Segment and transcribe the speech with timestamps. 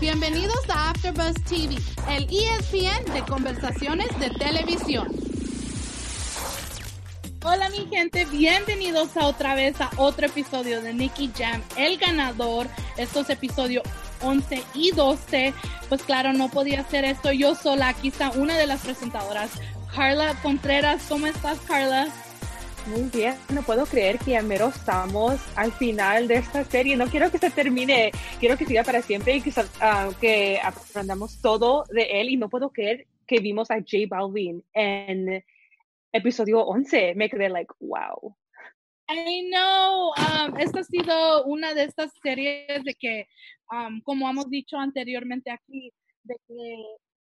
[0.00, 1.76] Bienvenidos a AfterBuzz TV,
[2.08, 5.08] el ESPN de conversaciones de televisión.
[7.44, 12.66] Hola mi gente, bienvenidos a otra vez a otro episodio de Nicky Jam, el ganador.
[12.96, 13.82] Estos episodios
[14.22, 15.52] 11 y 12.
[15.90, 17.88] Pues claro, no podía hacer esto yo sola.
[17.88, 19.50] Aquí está una de las presentadoras,
[19.94, 21.02] Carla Contreras.
[21.10, 22.08] ¿Cómo estás, Carla?
[22.86, 26.96] Muy bien, no puedo creer que ya mero estamos al final de esta serie.
[26.96, 28.10] No quiero que se termine,
[28.40, 29.52] quiero que siga para siempre y que,
[30.20, 32.30] que aprendamos todo de él.
[32.30, 35.44] Y no puedo creer que vimos a J Balvin en
[36.12, 37.14] episodio 11.
[37.14, 38.36] Me quedé like, wow.
[39.08, 43.26] I know, um, esta ha sido una de estas series de que,
[43.72, 45.92] um, como hemos dicho anteriormente aquí,
[46.22, 46.84] de que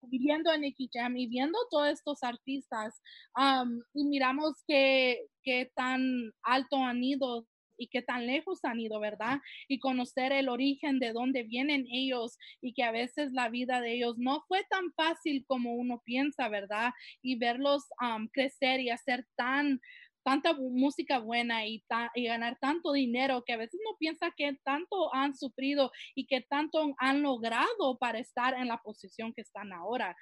[0.08, 3.00] viviendo en Nicky Jam y viendo todos estos artistas
[3.36, 9.00] um, y miramos que, que tan alto han ido y qué tan lejos han ido,
[9.00, 9.40] ¿verdad?
[9.68, 13.94] Y conocer el origen de dónde vienen ellos y que a veces la vida de
[13.94, 16.92] ellos no fue tan fácil como uno piensa, ¿verdad?
[17.22, 19.80] Y verlos um, crecer y hacer tan
[20.24, 25.14] tanta música buena y, y, ganar tanto dinero que a veces no piensa que tanto
[25.14, 30.16] han sufrido y que tanto han logrado para estar en la posición que están ahora.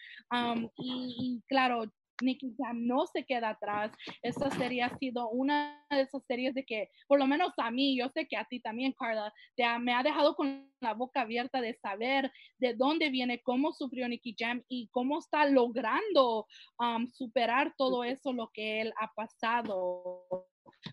[0.77, 1.85] y, y, claro,
[2.23, 3.93] Nicky Jam no se queda atrás.
[4.23, 7.97] Esta serie ha sido una de esas series de que, por lo menos a mí,
[7.97, 11.61] yo sé que a ti también, Carla, te me ha dejado con la boca abierta
[11.61, 16.47] de saber de dónde viene, cómo sufrió Nicky Jam y cómo está logrando
[16.79, 20.47] um, superar todo eso, lo que él ha pasado,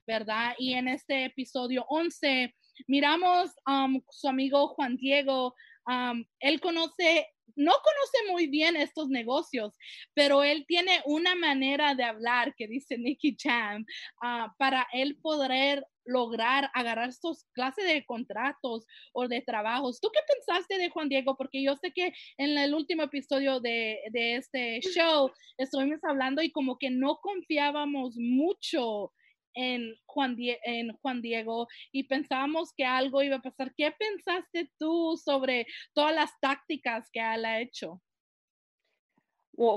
[0.07, 0.53] ¿verdad?
[0.57, 2.53] Y en este episodio 11
[2.87, 5.55] miramos um, su amigo Juan Diego.
[5.85, 7.27] Um, él conoce
[7.59, 9.77] no conoce muy bien estos negocios,
[10.13, 13.85] pero él tiene una manera de hablar que dice Nicky Jam
[14.21, 19.99] ah, para él poder lograr agarrar estos clases de contratos o de trabajos.
[19.99, 21.35] ¿Tú qué pensaste de Juan Diego?
[21.35, 26.51] Porque yo sé que en el último episodio de, de este show estuvimos hablando y
[26.51, 29.11] como que no confiábamos mucho
[29.53, 33.73] en Juan, en Juan Diego y pensábamos que algo iba a pasar.
[33.75, 38.01] ¿Qué pensaste tú sobre todas las tácticas que él ha hecho?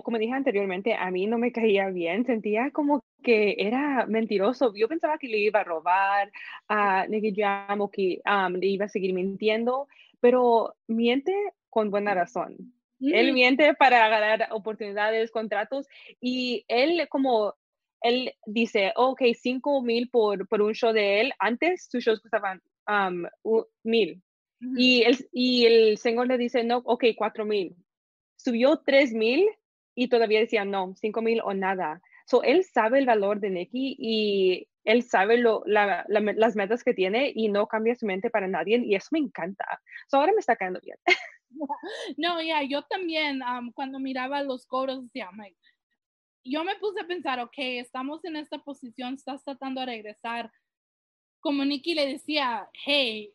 [0.05, 4.73] como dije anteriormente, a mí no me caía bien, sentía como que era mentiroso.
[4.77, 6.31] Yo pensaba que le iba a robar
[6.69, 9.89] a Nicky Jam o que um, le iba a seguir mintiendo,
[10.21, 11.33] pero miente
[11.69, 12.57] con buena razón.
[13.01, 15.89] Él miente para ganar oportunidades, contratos
[16.21, 17.55] y él como
[18.03, 21.33] él dice, ok, cinco mil por, por un show de él.
[21.39, 23.25] Antes sus shows costaban um,
[23.83, 24.23] mil.
[24.77, 27.77] y, el, y el señor le dice, no, ok, cuatro mil.
[28.37, 29.47] Subió tres mil
[29.95, 32.01] y todavía decía, no, cinco mil o nada.
[32.27, 36.95] So, él sabe el valor de Nicky y él sabe lo, la, las metas que
[36.95, 39.65] tiene y no cambia su mente para nadie y eso me encanta.
[40.09, 40.97] So, ahora me está cayendo bien.
[42.17, 45.59] No, ya, yo también um, cuando miraba los cobros decía, Mike,
[46.45, 50.51] yo me puse a pensar, ok, estamos en esta posición, estás tratando de regresar.
[51.41, 53.33] Como Nicky le decía, hey,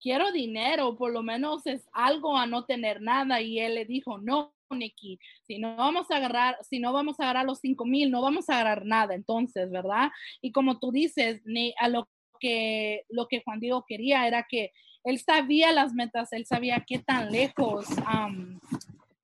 [0.00, 3.40] quiero dinero, por lo menos es algo a no tener nada.
[3.40, 7.24] Y él le dijo, no, Nicky, si no vamos a agarrar, si no vamos a
[7.24, 9.14] agarrar los cinco mil, no vamos a agarrar nada.
[9.14, 10.10] Entonces, ¿verdad?
[10.40, 11.42] Y como tú dices,
[11.78, 12.08] a lo
[12.40, 14.72] que, lo que Juan Diego quería era que
[15.04, 17.86] él sabía las metas, él sabía qué tan lejos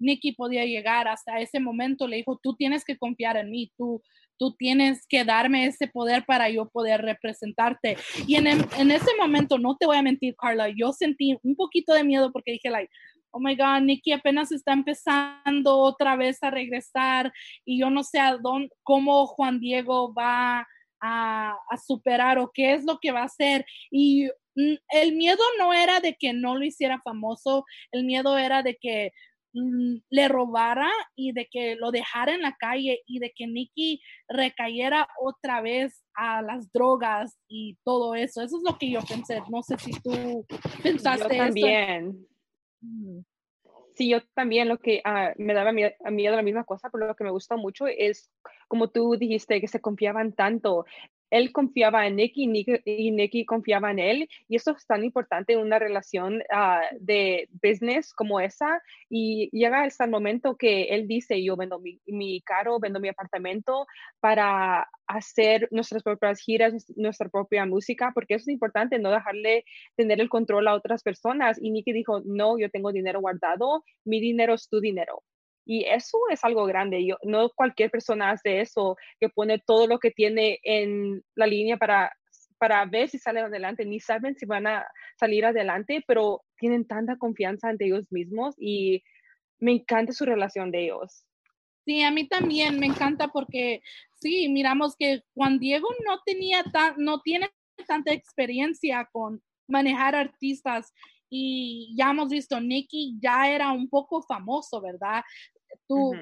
[0.01, 4.03] Nicky podía llegar hasta ese momento, le dijo, tú tienes que confiar en mí, tú,
[4.39, 7.97] tú tienes que darme ese poder para yo poder representarte.
[8.27, 11.93] Y en, en ese momento, no te voy a mentir, Carla, yo sentí un poquito
[11.93, 12.91] de miedo porque dije, like,
[13.33, 17.33] oh my God, Nicky apenas está empezando otra vez a regresar
[17.65, 20.67] y yo no sé a dónde, cómo Juan Diego va
[21.01, 23.65] a, a, superar o qué es lo que va a hacer.
[23.91, 28.63] Y mm, el miedo no era de que no lo hiciera famoso, el miedo era
[28.63, 29.13] de que
[29.53, 35.09] le robara y de que lo dejara en la calle y de que Nicky recayera
[35.21, 38.43] otra vez a las drogas y todo eso.
[38.43, 39.43] Eso es lo que yo pensé.
[39.51, 40.47] No sé si tú
[40.83, 42.27] pensaste yo también.
[42.81, 43.21] Mm.
[43.95, 47.15] Sí, yo también lo que ah, me daba miedo, miedo la misma cosa, pero lo
[47.15, 48.31] que me gustó mucho es,
[48.69, 50.87] como tú dijiste, que se confiaban tanto
[51.31, 52.45] él confiaba en Nicky
[52.85, 54.29] y Nicky confiaba en él.
[54.49, 58.83] Y eso es tan importante en una relación ah, de business como esa.
[59.09, 63.09] Y llega hasta el momento que él dice, yo vendo mi, mi carro, vendo mi
[63.09, 63.87] apartamento
[64.21, 69.65] para hacer nuestras propias giras, nuestra propia música, porque eso es importante, no dejarle
[69.97, 71.59] tener el control a otras personas.
[71.61, 75.23] Y Nicky dijo, no, yo tengo dinero guardado, mi dinero es tu dinero.
[75.65, 77.05] Y eso es algo grande.
[77.05, 81.77] Yo, no cualquier persona hace eso, que pone todo lo que tiene en la línea
[81.77, 82.13] para
[82.61, 84.87] para ver si salen adelante, ni saben si van a
[85.19, 89.03] salir adelante, pero tienen tanta confianza ante ellos mismos y
[89.59, 91.25] me encanta su relación de ellos.
[91.87, 93.81] Sí, a mí también me encanta porque
[94.21, 97.49] sí, miramos que Juan Diego no tenía tan, no tiene
[97.87, 100.93] tanta experiencia con manejar artistas
[101.31, 105.23] y ya hemos visto, Nicky ya era un poco famoso, ¿verdad?
[105.87, 106.13] Tú,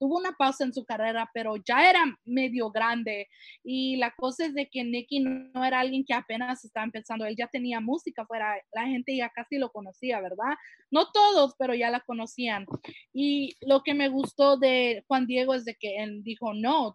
[0.00, 3.28] tuvo una pausa en su carrera, pero ya era medio grande.
[3.62, 7.36] Y la cosa es de que Nicky no era alguien que apenas estaba empezando, él
[7.36, 10.56] ya tenía música fuera, la gente ya casi lo conocía, ¿verdad?
[10.90, 12.66] No todos, pero ya la conocían.
[13.12, 16.94] Y lo que me gustó de Juan Diego es de que él dijo, no,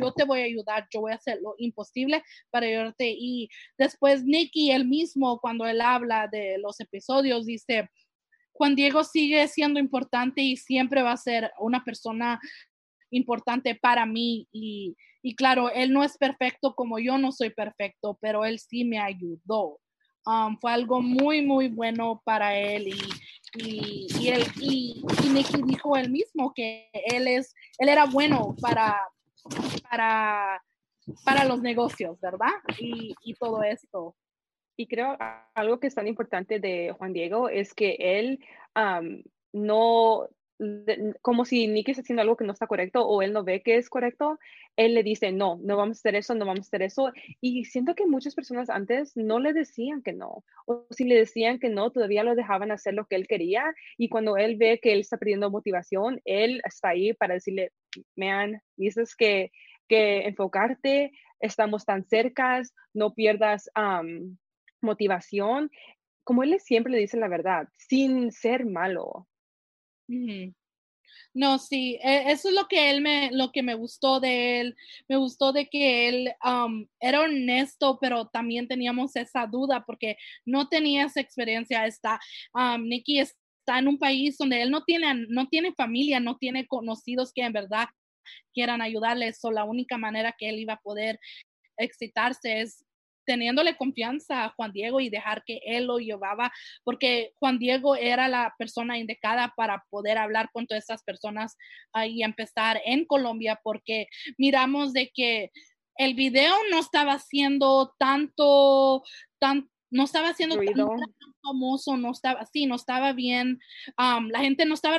[0.00, 3.14] yo te voy a ayudar, yo voy a hacer lo imposible para ayudarte.
[3.16, 7.88] Y después Nicky, él mismo, cuando él habla de los episodios, dice,
[8.52, 12.40] Juan Diego sigue siendo importante y siempre va a ser una persona
[13.10, 14.96] importante para mí y,
[15.36, 19.78] claro, él no es perfecto como yo no soy perfecto, pero él sí me ayudó.
[20.26, 23.00] Um, fue algo muy, muy bueno para él y,
[23.54, 24.06] y,
[24.60, 29.00] y, Nicky dijo él mismo que él, es, él era bueno para,
[29.88, 30.62] para,
[31.24, 32.52] para los negocios, ¿verdad?
[32.78, 34.14] Y, y todo esto.
[34.76, 35.16] Y creo
[35.54, 38.38] algo que es tan importante de Juan Diego es que él
[39.52, 40.28] no,
[41.22, 43.76] como si Nicky está haciendo algo que no está correcto o él no ve que
[43.76, 44.38] es correcto,
[44.76, 47.12] él le dice, no, no vamos a hacer eso, no vamos a hacer eso.
[47.40, 51.58] Y siento que muchas personas antes no le decían que no, o si le decían
[51.58, 53.64] que no, todavía lo dejaban hacer lo que él quería.
[53.96, 57.72] Y cuando él ve que él está perdiendo motivación, él está ahí para decirle,
[58.16, 59.52] man, dices que,
[59.88, 63.70] que enfocarte, estamos tan cercas, no pierdas
[64.80, 65.70] motivación,
[66.24, 69.26] como él siempre le dice la verdad, sin ser malo.
[71.34, 74.76] No, sí, e, eso es lo que él me, lo que me gustó de él.
[75.08, 76.32] Me gustó de que él
[77.00, 81.86] era honesto, pero también teníamos esa duda porque no tenía esa experiencia.
[81.86, 82.20] Está,
[82.80, 87.32] Nicky está en un país donde él no tiene, no tiene familia, no tiene conocidos
[87.32, 87.88] que en verdad
[88.52, 89.32] quieran ayudarle.
[89.32, 91.20] So, la única manera que él iba a poder
[91.76, 92.84] excitarse es
[93.28, 96.50] teniéndole confianza a Juan Diego y dejar que él lo llevaba,
[96.82, 101.58] porque Juan Diego era la persona indicada para poder hablar con todas estas personas
[102.06, 104.06] y empezar en Colombia, porque
[104.38, 105.50] miramos de que
[105.96, 109.02] el video no estaba haciendo tanto,
[109.38, 113.58] tan, no estaba haciendo tan famoso, no estaba, sí, no estaba bien,
[113.98, 114.96] la gente no estaba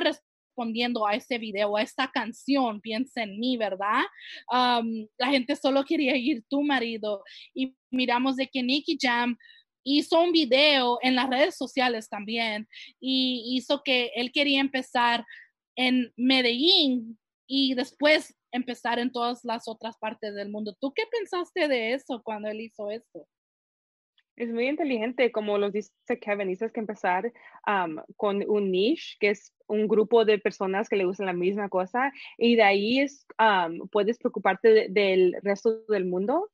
[0.60, 4.02] respondiendo a ese video, a esta canción, piensa en mí, ¿verdad?
[4.50, 7.22] la gente solo quería ir tu marido
[7.54, 9.36] y miramos de que Nicky Jam
[9.84, 12.68] hizo un video en las redes sociales también
[13.00, 15.24] y hizo que él quería empezar
[15.76, 20.76] en Medellín y después empezar en todas las otras partes del mundo.
[20.78, 23.26] ¿Tú qué pensaste de eso cuando él hizo esto?
[24.40, 27.30] Es muy inteligente, como lo dice Kevin, dices que empezar
[28.16, 32.10] con un niche, que es un grupo de personas que le gustan la misma cosa,
[32.38, 33.26] y de ahí es,
[33.92, 36.48] puedes preocuparte del resto del mundo,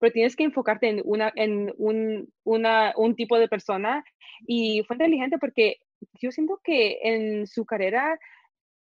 [0.00, 4.04] pero tienes que enfocarte en, una, en un, una, un tipo de persona.
[4.48, 5.76] Y fue inteligente porque
[6.20, 8.18] yo siento que en su carrera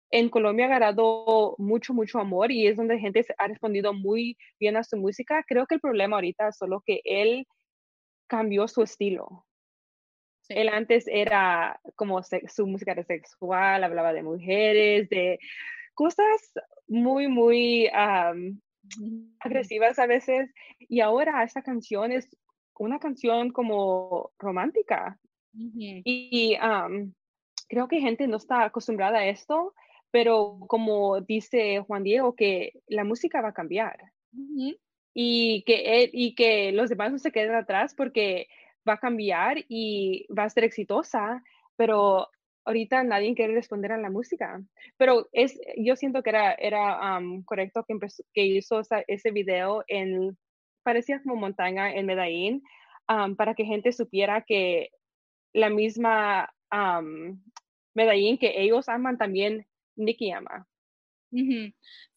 [0.10, 4.38] en Colombia ha ganado mucho, mucho amor y es donde la gente ha respondido muy
[4.58, 5.44] bien a su música.
[5.46, 7.46] Creo que el problema ahorita es solo que él
[8.32, 9.46] cambió su estilo.
[10.48, 15.38] Él antes era como su música era sexual, hablaba de mujeres, de
[15.94, 16.54] cosas
[16.88, 17.90] muy, muy
[19.42, 20.50] agresivas a veces.
[20.80, 22.30] Y ahora esta canción es
[22.80, 25.20] una canción como romántica.
[25.54, 26.56] Y
[27.68, 29.74] creo que gente no está acostumbrada a esto,
[30.10, 34.00] pero como dice Juan Diego, que la música va a cambiar
[35.14, 38.48] y que, y que los demás no se queden atrás porque
[38.88, 41.44] va a cambiar y va a ser exitosa,
[41.76, 42.30] pero
[42.66, 44.62] ahorita nadie quiere responder a la música.
[44.98, 47.98] Pero es, yo siento que era, era correcto que,
[48.34, 50.38] que hizo ese video en,
[50.84, 52.64] parecía como montaña en Medellín,
[53.38, 54.90] para que gente supiera que
[55.54, 56.50] la misma
[57.94, 60.68] Medellín que ellos aman también Nicky ama.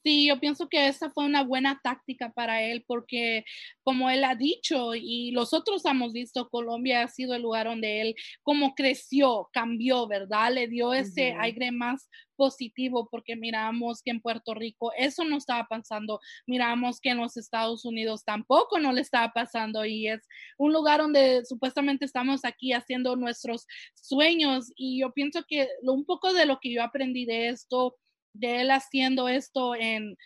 [0.02, 3.44] Sí, yo pienso que esa fue una buena táctica para él porque
[3.83, 8.02] como él ha dicho y los otros hemos visto, Colombia ha sido el lugar donde
[8.02, 10.52] él como creció, cambió, ¿verdad?
[10.52, 15.66] Le dio ese aire más positivo porque miramos que en Puerto Rico eso no estaba
[15.68, 20.26] pasando, miramos que en los Estados Unidos tampoco no le estaba pasando y es
[20.59, 26.33] un lugar donde supuestamente estamos aquí haciendo nuestros sueños y yo pienso que un poco
[26.35, 27.97] de lo que yo aprendí de esto
[28.34, 30.16] de él haciendo esto en,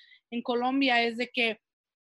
[0.42, 1.58] Colombia es de que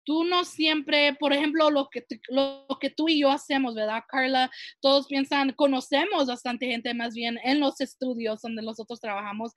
[0.05, 4.51] tú no siempre, por ejemplo, lo que, lo, que tú y yo hacemos, ¿verdad, Carla?
[4.81, 9.53] Todos piensan, conocemos bastante gente más bien en los estudios donde nosotros trabajamos,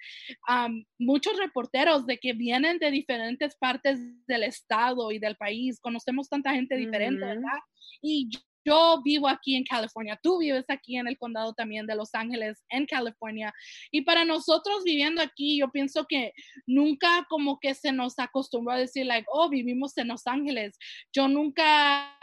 [0.99, 6.53] muchos reporteros de que vienen de diferentes partes del estado y del país, conocemos tanta
[6.53, 7.59] gente diferente, ¿verdad?
[8.01, 8.29] Y
[8.65, 12.63] yo vivo aquí en California, tú vives aquí en el condado también de Los Ángeles,
[12.69, 13.53] en California.
[13.91, 16.33] Y para nosotros viviendo aquí, yo pienso que
[16.65, 20.77] nunca como que se nos acostumbró a decir, like, oh, vivimos en Los Ángeles.
[21.13, 22.17] Yo nunca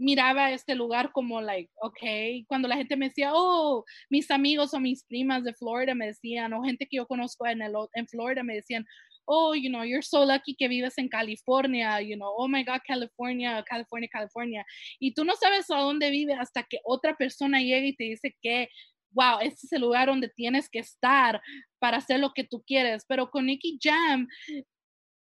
[0.00, 4.80] miraba este lugar como, like, ok, cuando la gente me decía, oh, mis amigos o
[4.80, 8.42] mis primas de Florida me decían, o gente que yo conozco en, el, en Florida
[8.42, 8.86] me decían,
[9.26, 12.80] oh, you know, you're so lucky que vives en California, you know, oh my God,
[12.86, 14.64] California, California, California.
[15.00, 18.34] Y tú no sabes a dónde vive hasta que otra persona llegue y te dice
[18.42, 18.68] que,
[19.12, 21.40] wow, este es el lugar donde tienes que estar
[21.78, 23.04] para hacer lo que tú quieres.
[23.08, 24.26] Pero con Nicky Jam,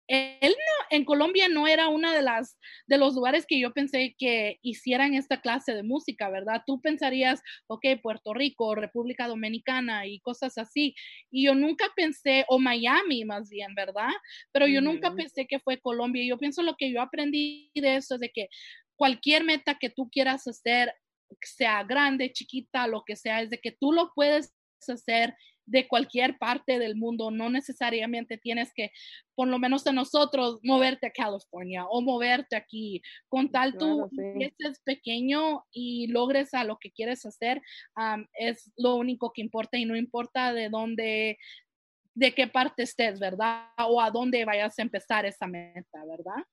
[0.10, 4.16] él no, en Colombia no era una de las de los lugares que yo pensé
[4.18, 6.64] que hicieran esta clase de música, ¿verdad?
[6.66, 10.96] Tú pensarías, ok, Puerto Rico, República Dominicana y cosas así.
[11.30, 14.10] Y yo nunca pensé, o Miami más bien, ¿verdad?
[14.52, 16.24] Pero yo nunca pensé que fue Colombia.
[16.24, 18.50] Y yo pienso lo que yo aprendí de eso es de que
[18.96, 20.92] cualquier meta que tú quieras hacer,
[21.42, 24.56] sea grande, chiquita, lo que sea, es de que tú lo puedes
[24.88, 25.36] hacer
[25.70, 28.92] de cualquier parte del mundo, no necesariamente tienes que,
[29.36, 33.02] por lo menos de nosotros, moverte a California o moverte aquí.
[33.28, 34.10] Con tal tú
[34.40, 37.62] estés pequeño y logres a lo que quieres hacer,
[38.34, 41.38] es lo único que importa y no importa de dónde,
[42.16, 43.70] de qué parte estés, ¿verdad?
[43.88, 46.44] O a dónde vayas a empezar esa meta, ¿verdad?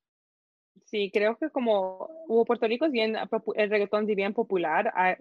[0.87, 2.09] Sí, creo que como
[2.47, 3.17] Puerto Rico es bien,
[3.57, 5.17] el reggaetón es bien popular, hay,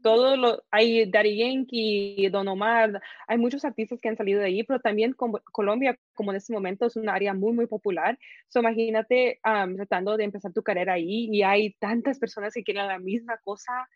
[0.00, 4.62] todo lo, hay Daddy Yankee, Don Omar, hay muchos artistas que han salido de ahí,
[4.62, 5.16] pero también
[5.50, 8.16] Colombia, como en este momento, es un área muy, muy popular.
[8.46, 13.00] So, imagínate tratando de empezar tu carrera ahí y hay tantas personas que quieren la
[13.00, 13.88] misma cosa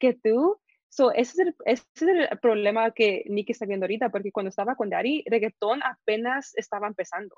[0.00, 0.58] que tú
[0.96, 4.50] So, ese, es el, ese es el problema que Nicky está viendo ahorita, porque cuando
[4.50, 7.34] estaba con Daddy, reggaetón apenas estaba empezando.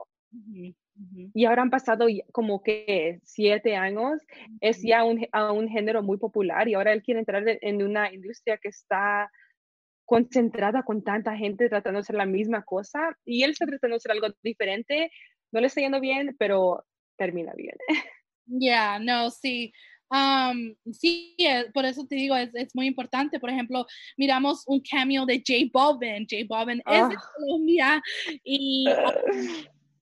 [1.32, 4.20] Y ahora han pasado como que siete años,
[4.60, 8.12] es ya un, a un género muy popular y ahora él quiere entrar en una
[8.12, 9.30] industria que está
[10.04, 13.96] concentrada con tanta gente tratando de hacer la misma cosa y él está tratando de
[13.96, 15.10] hacer algo diferente.
[15.50, 16.84] No le está yendo bien, pero
[17.16, 17.76] termina bien.
[18.48, 19.72] Ya, no, sí.
[20.08, 23.40] Um, sí, eh, por eso te digo, es, es, muy importante.
[23.40, 23.86] Por ejemplo,
[24.16, 26.26] miramos un cameo de J Balvin.
[26.30, 27.30] J Balvin es de ah.
[27.36, 28.02] Colombia
[28.44, 28.86] y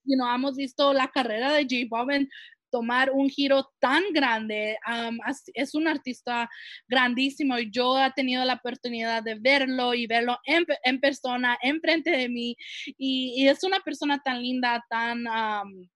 [0.04, 2.28] you know, hemos visto la carrera de J Balvin
[2.70, 4.76] tomar un giro tan grande.
[4.86, 5.18] Um,
[5.54, 6.50] es un artista
[6.88, 12.10] grandísimo y yo he tenido la oportunidad de verlo y verlo en, en persona, enfrente
[12.10, 12.56] de mí.
[12.98, 15.24] Y, y, es una persona tan linda, tan...
[15.26, 15.88] Um,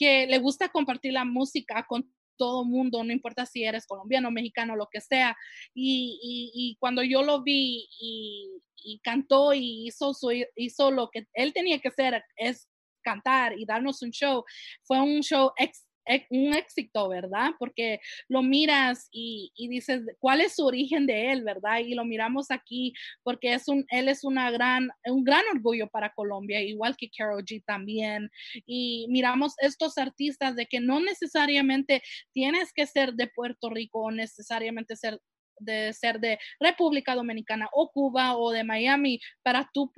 [0.00, 4.76] que le gusta compartir la música con todo mundo, no importa si eres colombiano, mexicano,
[4.76, 5.36] lo que sea.
[5.74, 10.12] Y, cuando yo lo vi y, cantó y hizo,
[10.56, 12.68] hizo lo que él tenía que hacer, es
[13.02, 14.44] cantar y darnos un show,
[14.82, 15.87] fue un show ex,
[16.30, 17.50] un éxito, ¿verdad?
[17.58, 21.78] Porque lo miras y, dices, ¿cuál es su origen de él, verdad?
[21.78, 26.12] Y lo miramos aquí porque es un, él es una gran, un gran orgullo para
[26.12, 28.30] Colombia, igual que Carol G también.
[28.66, 34.10] Y miramos estos artistas de que no necesariamente tienes que ser de Puerto Rico o
[34.10, 35.20] necesariamente ser
[35.60, 39.90] de ser de República Dominicana o Cuba o de Miami para tú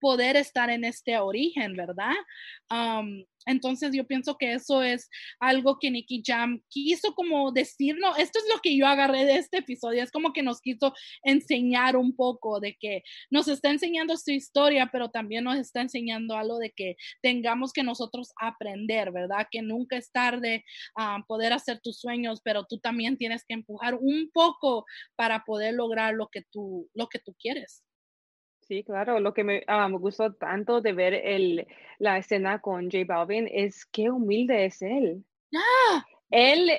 [0.00, 2.14] poder estar en este origen, ¿verdad?
[3.46, 5.08] entonces yo pienso que eso es
[5.40, 9.58] algo que Nicky Jam quiso como decirnos, esto es lo que yo agarré de este
[9.58, 14.30] episodio, es como que nos quiso enseñar un poco de que nos está enseñando su
[14.30, 19.46] historia, pero también nos está enseñando algo de que tengamos que nosotros aprender, ¿verdad?
[19.50, 20.64] Que nunca es tarde
[20.96, 24.84] a poder hacer tus sueños, pero tú también tienes que empujar un poco
[25.16, 27.84] para poder lograr lo que tú, lo que tú quieres.
[28.70, 29.18] Sí, claro.
[29.18, 31.66] Lo que me, ah, me, gustó tanto de ver el,
[31.98, 35.24] la escena con J Balvin es qué humilde es él.
[35.52, 36.04] ¡Ah!
[36.30, 36.70] Él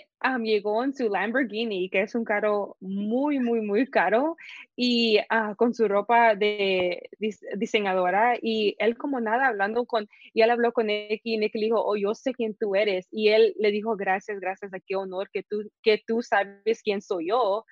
[0.42, 4.38] llegó en su Lamborghini, que es un carro muy, muy, muy caro,
[4.74, 7.10] y ah, con su ropa de
[7.58, 11.66] diseñadora, y él como nada hablando con, y él habló con Nicky, y Nicky le
[11.66, 14.96] dijo, oh, yo sé quién tú eres, y él le dijo, gracias, gracias, a qué
[14.96, 17.66] honor que tú, que tú sabes quién soy yo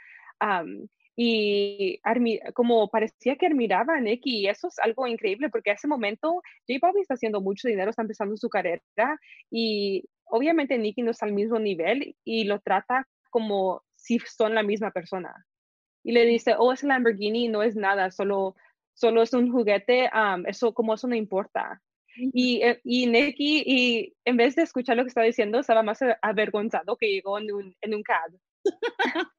[1.22, 2.00] y
[2.54, 6.42] como parecía que admiraba a Nicky y eso es algo increíble porque a ese momento
[6.66, 8.82] J Bobby está haciendo mucho dinero, está empezando su carrera
[9.52, 14.64] y obviamente Nicky no está al mismo nivel y lo trata como si son la
[14.64, 15.46] misma persona.
[16.06, 18.56] Y le dice, oh, es Lamborghini, no es nada, solo,
[18.94, 20.10] solo es un juguete,
[20.48, 21.82] eso como eso no importa.
[22.16, 26.00] Y, eh, y Nicky, y en vez de escuchar lo que estaba diciendo, estaba más
[26.22, 28.32] avergonzado que llegó en un, en un cab.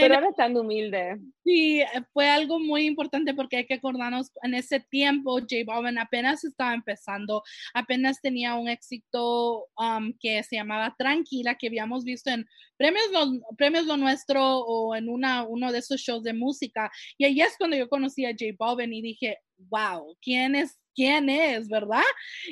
[0.00, 1.18] Pero era tan humilde.
[1.44, 1.82] Sí,
[2.12, 6.74] fue algo muy importante porque hay que acordarnos, en ese tiempo J Balvin apenas estaba
[6.74, 7.42] empezando,
[7.74, 12.46] apenas tenía un éxito um, que se llamaba Tranquila, que habíamos visto en
[12.76, 16.90] Premios Lo, Premios Lo Nuestro o en una, uno de esos shows de música.
[17.18, 21.28] Y ahí es cuando yo conocí a J Balvin y dije, wow, ¿quién es quién
[21.28, 22.02] es, ¿verdad?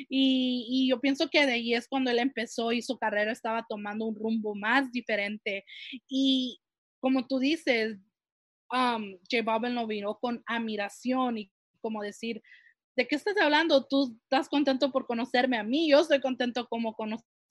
[0.09, 3.65] Y, y, yo pienso que de ahí es cuando él empezó y su carrera estaba
[3.67, 5.65] tomando un rumbo más diferente.
[6.07, 6.59] Y,
[7.03, 7.97] como tú dices,
[8.71, 12.41] um, J Balvin lo vino con admiración y como decir,
[12.95, 13.85] ¿de qué estás hablando?
[13.85, 16.93] Tú estás contento por conocerme a mí, yo estoy contento como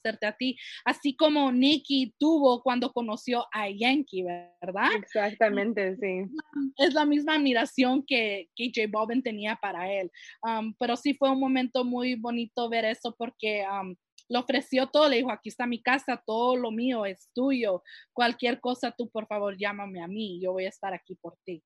[0.02, 4.90] conocerte a ti, así como Nicky tuvo cuando conoció a Yankee, ¿verdad?
[4.96, 6.24] Exactamente, sí.
[6.76, 10.10] Es la misma admiración que, que J Balvin tenía para él,
[10.42, 13.94] um, pero sí fue un momento muy bonito ver eso porque um,
[14.28, 17.82] le ofreció todo, le dijo, aquí está mi casa, todo lo mío es tuyo,
[18.12, 21.62] cualquier cosa tú por favor llámame a mí, yo voy a estar aquí por ti.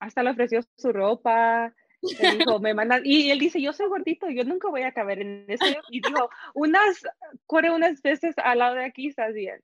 [0.00, 1.72] Hasta le ofreció su ropa,
[2.02, 5.44] dijo, me mandan, y él dice, yo soy gordito, yo nunca voy a caber en
[5.48, 7.02] eso, y dijo, unas,
[7.46, 9.60] corre unas veces al lado de aquí, estás bien.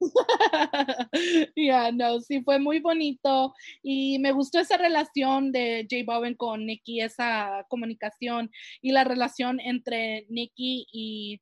[1.56, 6.64] Ya, no, sí, fue muy bonito y me gustó esa relación de J Balvin con
[6.66, 11.40] Nicky, esa comunicación y la relación entre Nicky y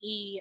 [0.00, 0.40] y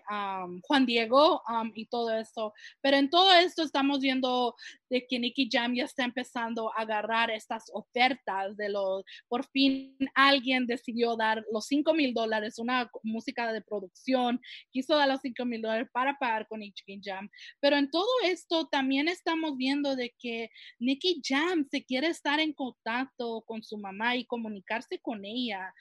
[0.64, 1.42] Juan Diego
[1.74, 2.54] y todo eso.
[2.82, 4.56] Pero en todo esto estamos viendo
[4.90, 9.96] de que Nicky Jam ya está empezando a agarrar estas ofertas de los, por fin
[10.14, 14.40] alguien decidió dar los 5 mil dólares, una música de producción,
[14.72, 17.30] quiso dar los 5 mil dólares para pagar con Nicky Jam.
[17.60, 22.54] Pero en todo esto también estamos viendo de que Nicky Jam se quiere estar en
[22.54, 25.74] contacto con su mamá y comunicarse con ella.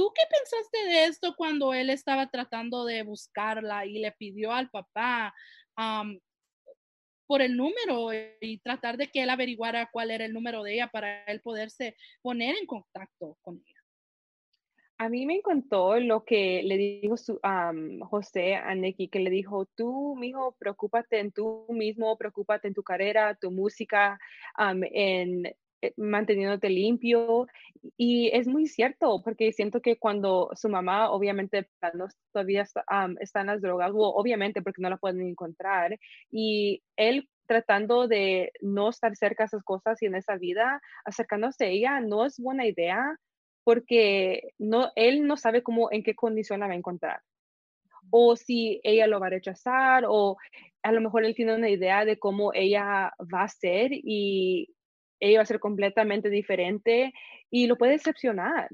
[0.00, 4.70] ¿Tú qué pensaste de esto cuando él estaba tratando de buscarla y le pidió al
[4.70, 5.34] papá
[7.26, 8.08] por el número
[8.40, 11.98] y tratar de que él averiguara cuál era el número de ella para él poderse
[12.22, 13.78] poner en contacto con ella?
[14.96, 17.38] A mí me encantó lo que le dijo su,
[18.08, 22.82] José a Neki, que le dijo, tú, mijo, preocúpate en tú mismo, preocúpate en tu
[22.82, 24.18] carrera, tu música,
[24.56, 25.56] en eh,
[25.96, 27.46] manteniéndote limpio.
[27.96, 31.68] Y es muy cierto, porque siento que cuando su mamá, obviamente,
[32.32, 32.84] todavía está,
[33.40, 35.98] en las drogas, obviamente porque no la pueden encontrar,
[36.30, 41.64] y él tratando de no estar cerca de esas cosas y en esa vida, acercándose
[41.64, 43.16] a ella, no es buena idea
[43.64, 47.20] porque no, él no sabe cómo, en qué condición la va a encontrar.
[48.10, 50.36] O si ella lo va a rechazar, o
[50.82, 54.68] a lo mejor él tiene una idea de cómo ella va a ser y
[55.20, 57.12] ella va a ser completamente diferente
[57.50, 58.68] y lo puede decepcionar.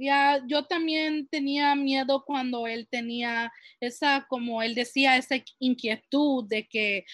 [0.00, 3.50] Ya, yo también tenía miedo cuando él tenía
[3.80, 7.04] esa, como él decía, esa inquietud de que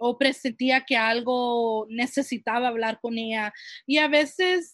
[0.00, 3.52] o presentía que algo necesitaba hablar con ella.
[3.86, 4.72] Y a veces,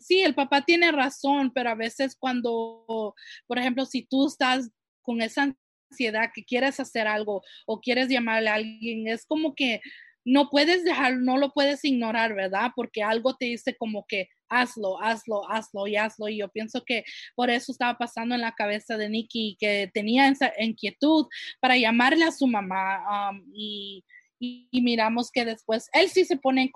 [0.00, 3.14] sí, el papá tiene razón, pero a veces cuando,
[3.46, 4.70] por ejemplo, si tú estás
[5.02, 5.54] con esa
[5.90, 9.80] ansiedad que quieres hacer algo o quieres llamarle a alguien, es como que
[10.26, 12.72] no puedes dejar, no lo puedes ignorar, ¿verdad?
[12.74, 16.28] Porque algo te dice como que hazlo, hazlo, hazlo y hazlo.
[16.28, 17.04] Y yo pienso que
[17.36, 21.26] por eso estaba pasando en la cabeza de Nicky, que tenía esa inquietud
[21.60, 24.04] para llamarle a su mamá um, y
[24.38, 26.70] y, miramos que después él sí se pone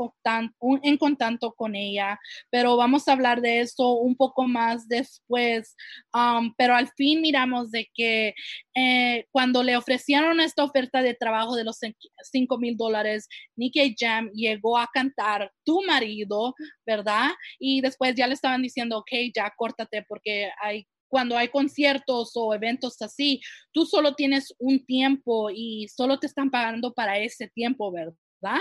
[0.83, 2.18] en contacto, con ella,
[2.51, 5.77] pero vamos a hablar de eso un poco más después.
[6.12, 8.35] Um, pero al fin miramos de que
[8.75, 11.79] eh, cuando le ofrecieron esta oferta de trabajo de los
[12.23, 16.55] 5 mil dólares, Nicky Jam llegó a cantar Tu marido,
[16.87, 17.31] ¿verdad?
[17.59, 22.55] Y después ya le estaban diciendo, ok, ya córtate porque hay cuando hay conciertos o
[22.55, 23.40] eventos así,
[23.73, 28.14] tú solo tienes un tiempo y solo te están pagando para ese tiempo, ¿verdad?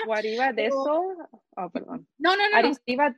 [0.08, 1.04] O arriba de eso,
[1.56, 2.08] oh, perdón.
[2.18, 2.58] No, no, no.
[2.58, 3.16] Arriba,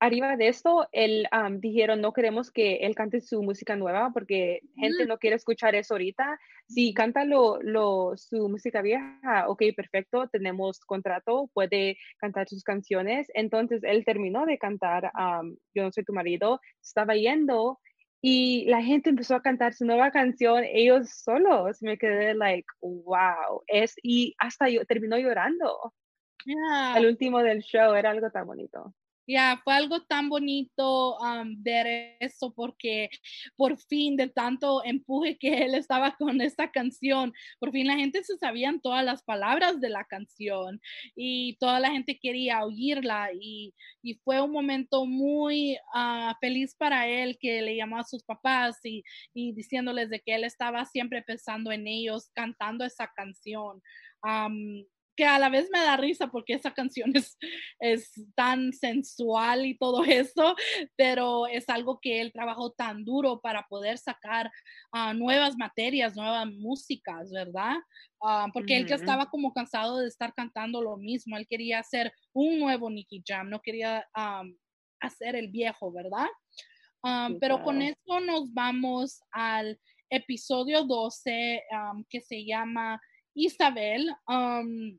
[0.00, 5.06] arriba de esto, él dijeron, no queremos que él cante su música nueva porque gente
[5.06, 6.40] no quiere escuchar eso ahorita.
[6.66, 13.30] Si canta lo, lo, su música vieja, ok, perfecto, tenemos contrato, puede cantar sus canciones.
[13.34, 15.12] Entonces, él terminó de cantar
[15.74, 17.78] Yo no soy tu marido, estaba yendo
[18.22, 21.82] y la gente empezó a cantar su nueva canción ellos solos.
[21.82, 23.62] Me quedé like, wow.
[23.66, 25.94] Es, y hasta yo terminó llorando.
[26.94, 28.94] al último del show, era algo tan bonito.
[29.26, 31.16] Ya, fue algo tan bonito
[31.58, 33.10] ver eso porque
[33.56, 38.24] por fin de tanto empuje que él estaba con esta canción, por fin la gente
[38.24, 40.80] se sabían todas las palabras de la canción
[41.14, 47.06] y toda la gente quería oírla y, y fue un momento muy ah, feliz para
[47.06, 51.22] él que le llamó a sus papás y, y, diciéndoles de que él estaba siempre
[51.22, 53.80] pensando en ellos cantando esa canción
[55.20, 57.36] que a la vez me da risa porque esa canción es,
[57.78, 60.56] es tan sensual y todo eso,
[60.96, 64.50] pero es algo que él trabajó tan duro para poder sacar
[64.94, 67.76] uh, nuevas materias, nuevas músicas, ¿verdad?
[68.22, 72.10] Uh, porque él ya estaba como cansado de estar cantando lo mismo, él quería hacer
[72.32, 74.56] un nuevo Nicky Jam, no quería um,
[75.00, 76.28] hacer el viejo, ¿verdad?
[77.02, 79.78] Um, pero con esto nos vamos al
[80.08, 82.98] episodio 12 um, que se llama
[83.34, 84.10] Isabel.
[84.26, 84.98] Um,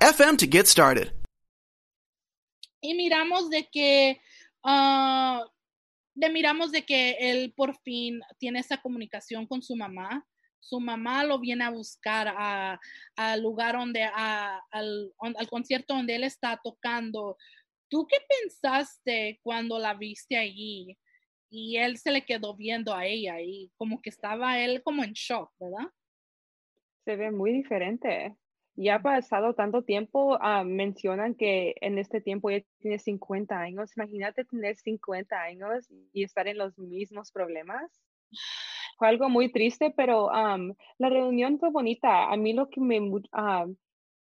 [0.00, 1.12] anchor.fm FM to get started.
[2.80, 4.20] Y miramos de que
[4.64, 5.44] uh,
[6.14, 10.24] de miramos de que él por fin tiene esa comunicación con su mamá.
[10.60, 12.34] Su mamá lo viene a buscar
[13.16, 17.36] al lugar donde, a, al, al concierto donde él está tocando.
[17.88, 20.98] ¿Tú qué pensaste cuando la viste allí?
[21.50, 25.12] Y él se le quedó viendo a ella y como que estaba él como en
[25.12, 25.90] shock, ¿verdad?
[27.04, 28.36] Se ve muy diferente
[28.80, 33.96] ya ha pasado tanto tiempo, ah, mencionan que en este tiempo ya tiene 50 años.
[33.96, 37.90] Imagínate tener 50 años y estar en los mismos problemas.
[38.96, 42.30] Fue algo muy triste, pero la reunión fue bonita.
[42.30, 43.00] A mí lo que me,
[43.32, 43.66] ah,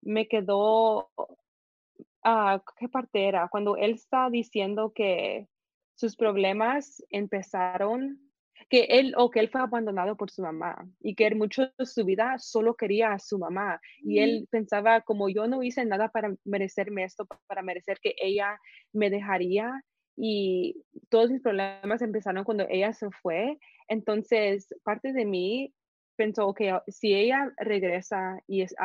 [0.02, 3.50] me quedó, uh, ¿qué parte era?
[3.50, 5.48] Cuando él está diciendo que
[5.94, 8.27] sus problemas empezaron
[8.70, 11.86] que él o que él fue abandonado por su mamá y que él mucho de
[11.86, 16.10] su vida solo quería a su mamá y él pensaba como yo no hice nada
[16.10, 18.60] para merecerme esto, para merecer que ella
[18.94, 19.82] me dejaría
[20.18, 23.60] y todos mis problemas empezaron cuando ella se fue.
[23.88, 25.74] Entonces, parte de mí
[26.16, 28.76] pensó que si ella regresa y es,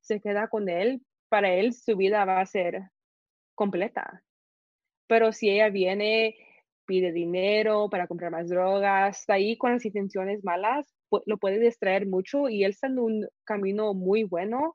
[0.00, 2.90] se queda con él, para él su vida va a ser
[3.54, 4.22] completa.
[5.06, 6.36] Pero si ella viene
[6.86, 10.86] pide dinero para comprar más drogas, ahí con las intenciones malas,
[11.26, 14.74] lo puede distraer mucho y él está en un camino muy bueno.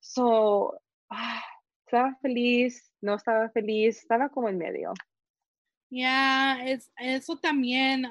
[0.00, 0.78] So,
[1.10, 1.42] ah,
[1.86, 4.92] estaba feliz, no estaba feliz, estaba como en medio.
[5.90, 8.06] Ya, es, eso también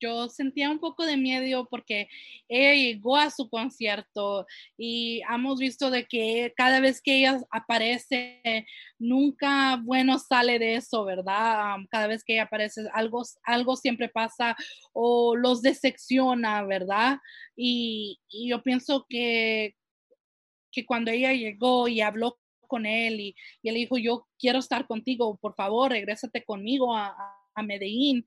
[0.00, 2.08] yo sentía un poco de miedo porque
[2.48, 8.66] ella llegó a su concierto y hemos visto de que cada vez que ella aparece,
[8.98, 11.76] nunca bueno sale de eso, ¿verdad?
[11.90, 14.56] cada vez que ella aparece, algo, algo siempre pasa
[14.92, 17.18] o los decepciona, ¿verdad?
[17.56, 19.74] Y, yo pienso que,
[20.70, 25.38] que cuando ella llegó y habló con él y, él dijo, yo quiero estar contigo,
[25.38, 27.14] por favor, regrésate conmigo a,
[27.54, 28.26] a Medellín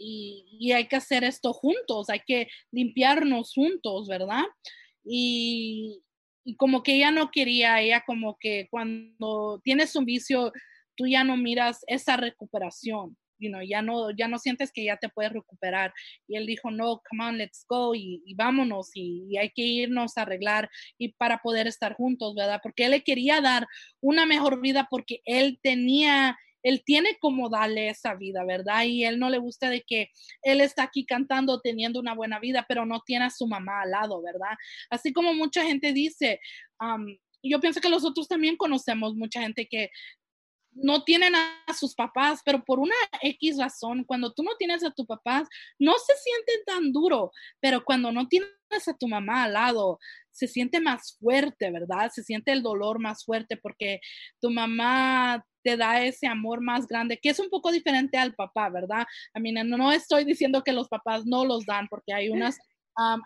[0.00, 4.44] y, hay que hacer esto juntos, hay que limpiarnos juntos, ¿verdad?
[5.04, 6.02] Y,
[6.56, 10.52] como que ella no quería, ella como que cuando tienes un vicio,
[10.96, 13.16] tú ya no miras esa recuperación.
[13.38, 15.94] You know, ya no, ya no sientes que ya te puedes recuperar.
[16.26, 20.18] Y él dijo, no, come on, let's go y, vámonos y, y, hay que irnos
[20.18, 22.60] a arreglar y para poder estar juntos, ¿verdad?
[22.62, 23.66] Porque él le quería dar
[24.00, 28.84] una mejor vida porque él tenía él tiene como darle esa vida, ¿verdad?
[28.84, 30.10] Y él no le gusta de que
[30.42, 33.90] él está aquí cantando, teniendo una buena vida, pero no tiene a su mamá al
[33.90, 34.56] lado, ¿verdad?
[34.90, 36.40] Así como mucha gente dice,
[37.42, 39.90] yo pienso que nosotros también conocemos mucha gente que
[40.72, 44.90] no tienen a sus papás, pero por una X razón, cuando tú no tienes a
[44.90, 48.50] tus papás, no se sienten tan duro, pero cuando no tienes
[48.86, 49.98] a tu mamá al lado,
[50.30, 52.10] se siente más fuerte, ¿verdad?
[52.12, 54.00] Se siente el dolor más fuerte porque
[54.40, 58.70] tu mamá te da ese amor más grande, que es un poco diferente al papá,
[58.70, 59.06] ¿verdad?
[59.34, 62.58] A mí no estoy diciendo que los papás no los dan, porque hay unas,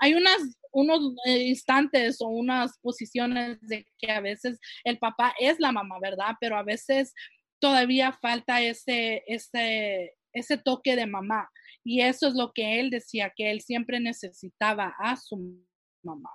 [0.00, 5.58] hay unas, unos eh, instantes o unas posiciones de que a veces el papá es
[5.60, 6.34] la mamá, ¿verdad?
[6.40, 7.12] Pero a veces
[7.60, 11.48] todavía falta ese, ese, ese toque de mamá.
[11.82, 15.62] Y eso es lo que él decía, que él siempre necesitaba a su
[16.02, 16.30] mamá.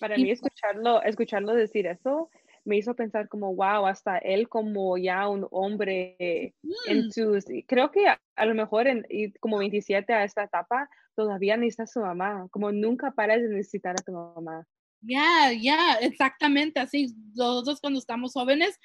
[0.00, 2.30] Para mí escucharlo, escucharlo decir eso,
[2.64, 6.54] me hizo pensar como, wow, hasta él como ya un hombre
[6.88, 7.10] en Mm.
[7.10, 9.06] sus, creo que a, a lo mejor en
[9.40, 13.96] como 27 a esta etapa, todavía necesita a su mamá, como nunca paras de necesitar
[13.98, 14.66] a tu mamá.
[15.00, 17.14] Ya, ya, exactamente así.
[17.34, 18.78] Nosotros cuando estamos jóvenes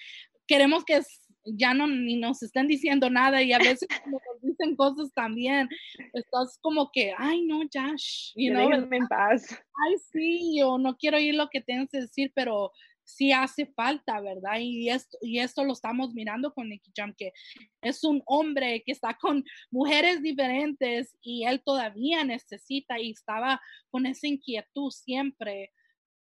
[0.47, 0.99] queremos que
[1.45, 5.69] ya no ni nos estén diciendo nada y a veces nos dicen cosas también.
[6.13, 9.47] Estás como que, ay, no, ya, shh", you know, en paz.
[9.49, 12.71] ay, sí, yo no quiero oír lo que tienes que decir, pero
[13.11, 14.59] sí hace falta, ¿verdad?
[14.59, 17.33] Y esto, y esto lo estamos mirando con Nicky Jam, que
[17.81, 24.05] es un hombre que está con mujeres diferentes y él todavía necesita y estaba con
[24.05, 25.71] esa inquietud siempre.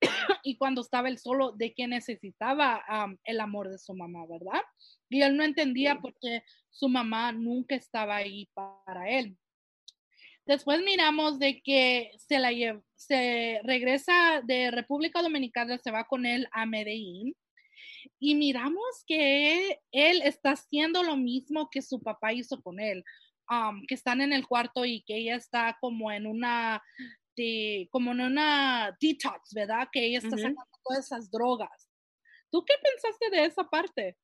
[0.45, 2.85] y cuando estaba él solo, de que necesitaba
[3.25, 4.63] el amor de su mamá, ¿verdad?
[5.09, 6.01] Y él no entendía Sí.
[6.01, 9.37] por qué su mamá nunca estaba ahí para él.
[10.49, 16.25] Después miramos de que se la lle- se regresa de República Dominicana, se va con
[16.25, 17.37] él a Medellín
[18.19, 23.05] y miramos que él está haciendo lo mismo que su papá hizo con él,
[23.51, 26.83] um, que están en el cuarto y que ella está como en una
[27.37, 29.89] de, como en una detox, ¿verdad?
[29.93, 31.89] Que ella está sacando todas esas drogas.
[32.51, 34.17] ¿Tú qué pensaste de esa parte?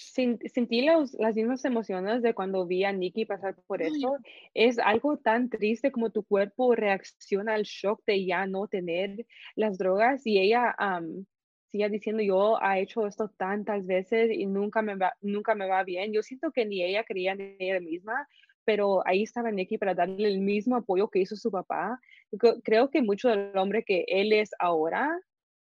[0.00, 4.16] Sentí los- las mismas emociones de cuando vi a Nikki pasar por eso.
[4.54, 9.76] Es algo tan triste como tu cuerpo reacciona al shock de ya no tener las
[9.76, 11.26] drogas y ella am,
[11.72, 15.82] sigue diciendo yo ha hecho esto tantas veces y nunca me va, nunca me va
[15.82, 16.12] bien.
[16.12, 18.28] Yo siento que ni ella creía en ella misma,
[18.64, 21.98] pero ahí estaba Nikki para darle el mismo apoyo que hizo su papá.
[22.30, 25.18] Cre- Creo que mucho del hombre que él es ahora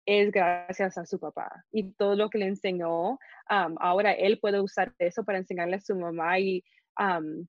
[0.06, 3.18] es gracias a su papá y todo lo que le enseñó.
[3.46, 6.62] am, ahora él puede usar eso para enseñarle a su mamá y
[6.96, 7.46] am,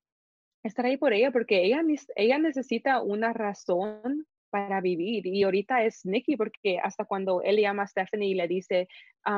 [0.64, 1.82] estar ahí por ella porque ella,
[2.16, 7.82] ella necesita una razón para vivir y ahorita es Nikki porque hasta cuando él llama
[7.82, 8.88] a Stephanie y le dice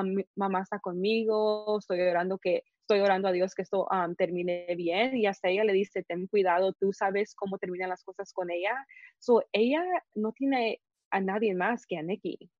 [0.04, 4.66] "Mi mamá está conmigo estoy orando que estoy orando a Dios que esto am, termine
[4.76, 8.50] bien y hasta ella le dice ten cuidado tú sabes cómo terminan las cosas con
[8.50, 8.74] ella
[9.18, 9.82] so ella
[10.14, 12.50] no tiene a nadie más que a Nikki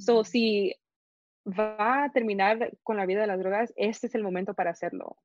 [0.00, 0.74] So, si
[1.46, 5.16] va a terminar con la vida de las drogas, este es el momento para hacerlo.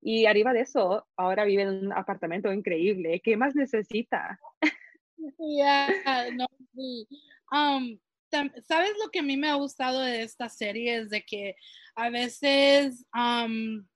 [0.00, 3.20] Y arriba de eso, ahora vive en un apartamento increíble.
[3.22, 4.38] ¿Qué más necesita?
[5.38, 5.88] Ya,
[6.34, 7.08] no, sí.
[8.30, 10.98] Tam- ¿sabes lo que a mí me ha gustado de esta serie?
[10.98, 11.56] Es de que
[11.94, 13.88] a veces am,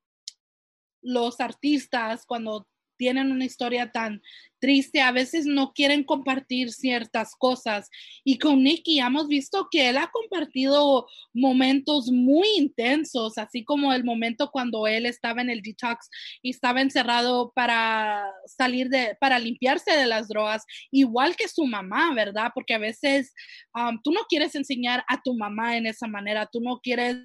[1.03, 4.23] los artistas, cuando tienen una historia tan
[4.63, 7.91] triste, a veces no quieren compartir ciertas cosas.
[8.23, 14.05] Y con Nicky hemos visto que él ha compartido momentos muy intensos, así como el
[14.05, 16.09] momento cuando él estaba en el detox
[16.43, 22.15] y estaba encerrado para salir de, para limpiarse de las drogas, igual que su mamá,
[22.15, 22.53] ¿verdad?
[22.55, 23.35] Porque a veces
[23.75, 27.17] um, tú no quieres enseñar a tu mamá en esa manera, tú no quieres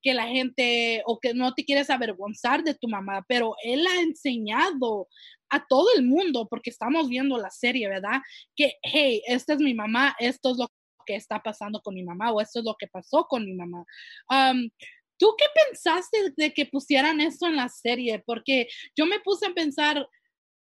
[0.00, 4.00] que la gente o que no te quieres avergonzar de tu mamá, pero él ha
[4.00, 5.08] enseñado
[5.52, 8.22] a todo el mundo, porque estamos viendo la serie, ¿verdad?
[8.56, 10.66] Que, hey, esta es mi mamá, esto es lo
[11.04, 13.84] que está pasando con mi mamá o esto es lo que pasó con mi mamá.
[14.30, 14.70] Um,
[15.18, 18.22] ¿Tú qué pensaste de que pusieran esto en la serie?
[18.24, 20.08] Porque yo me puse a pensar,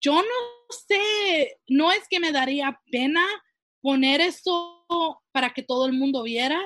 [0.00, 3.24] yo no sé, no es que me daría pena
[3.81, 4.85] poner eso
[5.33, 6.61] para que todo el mundo viera,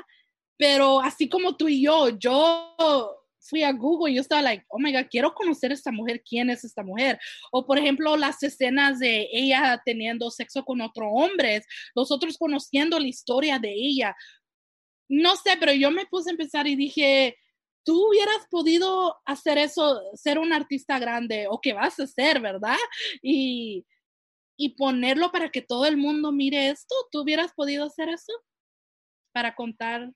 [0.57, 4.78] pero así como tú y yo, yo fui a Google y yo estaba like, oh
[4.78, 7.18] my God, quiero conocer a esta mujer, ¿quién es esta mujer?
[7.52, 11.62] O por ejemplo, las escenas de ella teniendo sexo con otro hombre,
[11.94, 14.16] nosotros conociendo la historia de ella.
[15.09, 17.37] No sé, pero yo me puse a empezar y dije,
[17.85, 22.76] tú hubieras podido hacer eso, ser un artista grande o que vas a ser, ¿verdad?
[23.22, 23.87] Y,
[24.57, 28.33] y ponerlo para que todo el mundo mire esto, ¿tú hubieras podido hacer eso?
[29.33, 30.11] Para contar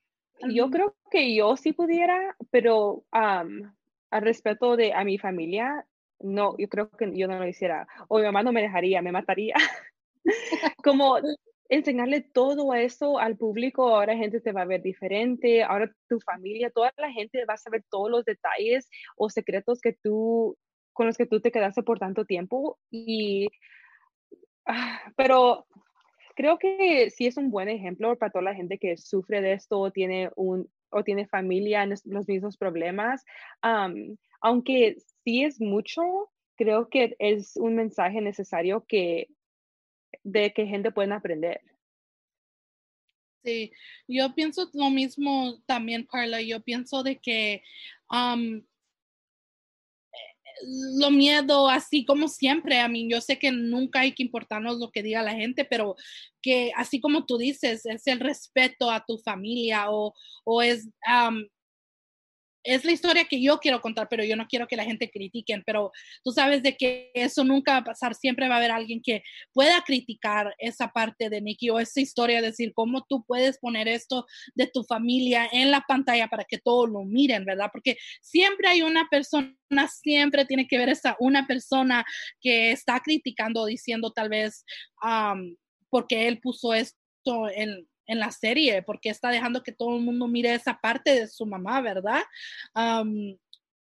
[0.47, 3.75] Yo creo que yo sí pudiera, pero am,
[4.09, 5.85] al respeto de a mi familia,
[6.19, 7.87] no, yo creo que yo no lo hiciera.
[8.07, 9.55] O mi mamá no me dejaría, me mataría.
[10.83, 11.17] Como
[11.69, 16.71] enseñarle todo eso al público, ahora gente te va a ver diferente, ahora tu familia,
[16.71, 20.57] toda la gente va a saber todos los detalles o secretos que tú,
[20.93, 22.79] con los que tú te quedaste por tanto tiempo.
[22.89, 23.49] Y,
[24.65, 25.67] ah, pero
[26.39, 29.77] creo que sí es un buen ejemplo para toda la gente que sufre de esto
[29.77, 33.25] o tiene un o tiene familia en los mismos problemas.
[33.61, 36.01] Am, aunque sí es mucho,
[36.55, 39.27] creo que es un mensaje necesario que
[40.23, 41.59] de que gente pueda aprender.
[43.43, 43.73] Sí,
[44.07, 46.41] yo pienso lo mismo también, Carla.
[46.41, 47.63] Yo pienso de que
[48.09, 48.63] um,
[50.97, 54.91] lo miedo, así como siempre, a mí yo sé que nunca hay que importarnos lo
[54.91, 55.95] que diga la gente, pero
[56.41, 60.89] que así como tú dices, es el respeto a tu familia o, o es
[62.69, 65.63] es la historia que yo quiero contar, pero yo no quiero que la gente critiquen,
[65.65, 65.91] pero
[66.23, 69.23] tú sabes de que eso nunca va a pasar, siempre va a haber alguien que
[69.53, 74.25] pueda criticar esa parte de Nicky o esa historia, decir cómo tú puedes poner esto
[74.53, 77.69] de tu familia en la pantalla para que todos lo miren, ¿verdad?
[77.71, 79.55] Porque siempre hay una persona,
[80.01, 82.05] siempre tiene que ver esa una persona
[82.39, 84.63] que está criticando, diciendo tal vez
[85.89, 90.27] porque él puso esto en, en la serie, porque está dejando que todo el mundo
[90.27, 92.23] mire esa parte de su mamá, ¿verdad?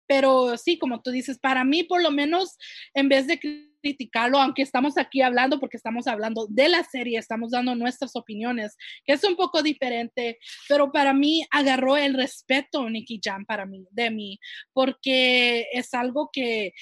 [0.07, 2.57] pero sí, como tú dices, para mí por lo menos,
[2.95, 7.51] en vez de criticarlo, aunque estamos aquí hablando, porque estamos hablando de la serie, estamos
[7.51, 13.21] dando nuestras opiniones, que es un poco diferente, pero para mí agarró el respeto Nicky
[13.23, 14.41] Jam para mí, de mí,
[14.73, 16.73] porque es algo que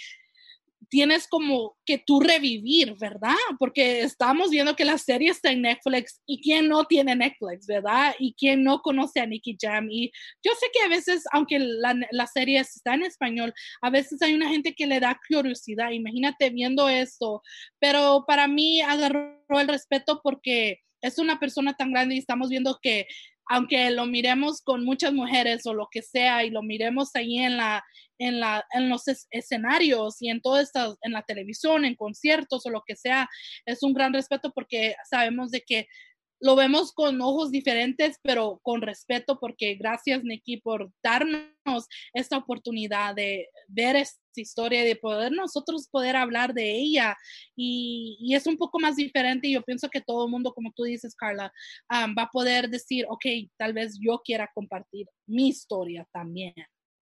[0.88, 3.35] tienes como que tú revivir, ¿verdad?
[3.59, 8.14] Porque estamos viendo que la serie está en Netflix y quién no tiene Netflix, ¿verdad?
[8.18, 9.88] Y quién no conoce a Nicky Jam.
[9.90, 10.11] Y
[10.42, 14.35] yo sé que a veces, aunque la, la serie está en español, a veces hay
[14.35, 15.90] una gente que le da curiosidad.
[15.90, 17.42] Imagínate viendo esto.
[17.79, 22.79] Pero para mí agarró el respeto porque es una persona tan grande y estamos viendo
[22.83, 23.07] que
[23.47, 27.57] aunque lo miremos con muchas mujeres o lo que sea y lo miremos ahí en
[27.57, 27.85] la
[28.19, 32.71] en la en los escenarios y en todo esto en la televisión, en conciertos o
[32.71, 33.29] lo que sea,
[33.67, 35.87] es un gran respeto porque sabemos de que
[36.40, 43.14] lo vemos con ojos diferentes, pero con respeto, porque gracias, Nikki, por darnos esta oportunidad
[43.14, 47.16] de ver esta historia, de poder nosotros poder hablar de ella.
[47.57, 49.49] Y, y es un poco más diferente.
[49.49, 51.53] Y yo pienso que todo el mundo, como tú dices, Carla,
[51.90, 53.25] va a poder decir, ok,
[53.57, 56.55] tal vez yo quiera compartir mi historia también.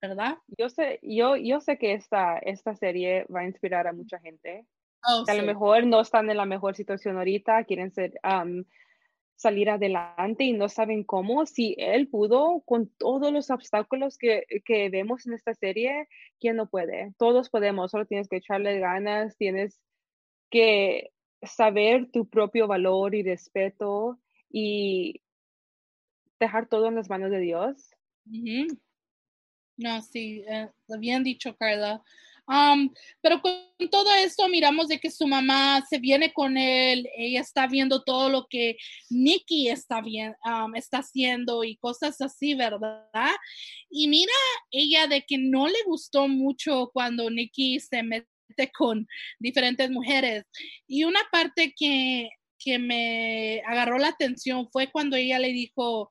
[0.09, 0.37] ¿verdad?
[0.59, 4.67] Yo sé, yo, yo sé que esta, esta serie va a inspirar a mucha gente.
[5.07, 8.13] Oh, a lo mejor no están en la mejor situación ahorita, quieren ser,
[9.37, 14.89] salir adelante y no saben cómo, si él pudo con todos los obstáculos que, que
[14.91, 16.09] vemos en esta serie,
[16.41, 17.13] ¿quién no puede?
[17.19, 19.81] Todos podemos, solo tienes que echarle ganas, tienes
[20.51, 21.11] que
[21.43, 24.19] saber tu propio valor y respeto
[24.51, 25.21] y
[26.39, 27.91] dejar todo en las manos de Dios.
[29.77, 32.03] No, sí, eh, bien dicho, Carla
[33.21, 33.55] pero con
[33.91, 38.29] todo esto miramos de que su mamá se viene con él, ella está viendo todo
[38.29, 38.77] lo que
[39.11, 40.35] Nikki está, bien,
[40.75, 43.01] está haciendo y cosas así, ¿verdad?
[43.91, 44.33] Y mira
[44.71, 48.27] ella de que no le gustó mucho cuando Nikki se mete
[48.77, 49.07] con
[49.39, 50.45] diferentes mujeres.
[50.87, 52.29] Y una parte que,
[52.59, 56.11] que me agarró la atención fue cuando ella le dijo,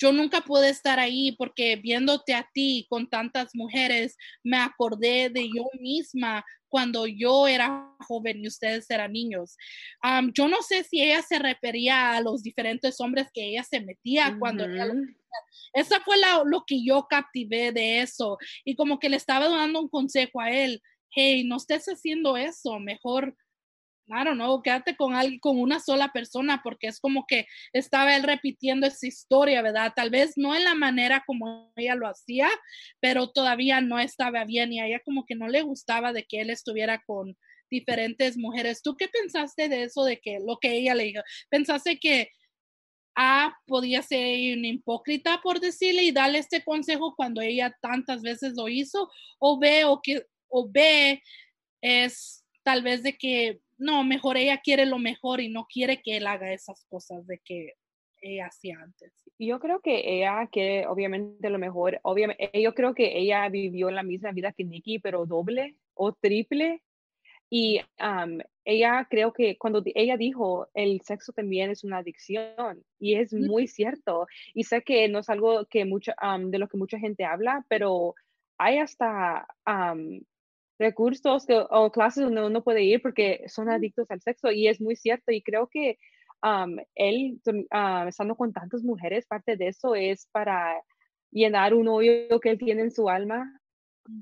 [0.00, 5.48] yo nunca pude estar ahí porque viéndote a ti con tantas mujeres, me acordé de
[5.48, 9.56] yo misma cuando yo era joven y ustedes eran niños.
[10.32, 14.36] yo no sé si ella se refería a los diferentes hombres que ella se metía
[14.38, 14.86] cuando ella
[15.74, 19.88] Esa fue lo que yo captivé de eso y como que le estaba dando un
[19.88, 23.36] consejo a él, hey, no estés haciendo eso, mejor
[24.10, 28.16] I don't know, quédate con alguien, con una sola persona, porque es como que estaba
[28.16, 29.92] él repitiendo esa historia, ¿verdad?
[29.94, 32.48] Tal vez no en la manera como ella lo hacía,
[33.00, 36.40] pero todavía no estaba bien y a ella como que no le gustaba de que
[36.40, 37.36] él estuviera con
[37.70, 38.82] diferentes mujeres.
[38.82, 41.22] ¿Tú qué pensaste de eso, de que lo que ella le dijo?
[41.48, 42.30] ¿Pensaste que
[43.14, 48.54] A podía ser un hipócrita por decirle y darle este consejo cuando ella tantas veces
[48.56, 49.08] lo hizo?
[49.38, 51.22] ¿O B, o que, o B
[51.80, 56.18] es tal vez de que no, mejor ella quiere lo mejor y no quiere que
[56.18, 57.74] él haga esas cosas de que
[58.20, 59.12] ella hacía antes.
[59.38, 61.98] Yo creo que ella quiere obviamente lo mejor.
[62.02, 66.12] Obviamente, eh, yo creo que ella vivió la misma vida que Nikki, pero doble o
[66.12, 66.82] triple.
[67.52, 67.80] Y
[68.64, 73.66] ella creo que cuando ella dijo el sexo también es una adicción y es muy
[73.66, 74.28] cierto.
[74.54, 78.14] Y sé que no es algo que mucha, de lo que mucha gente habla, pero
[78.56, 79.48] hay hasta
[80.80, 84.96] recursos o clases donde uno puede ir porque son adictos al sexo y es muy
[84.96, 85.98] cierto y creo que
[86.94, 87.40] él
[88.08, 90.74] estando con tantas mujeres, parte de eso es para
[91.30, 93.60] llenar un hoyo que él tiene en su alma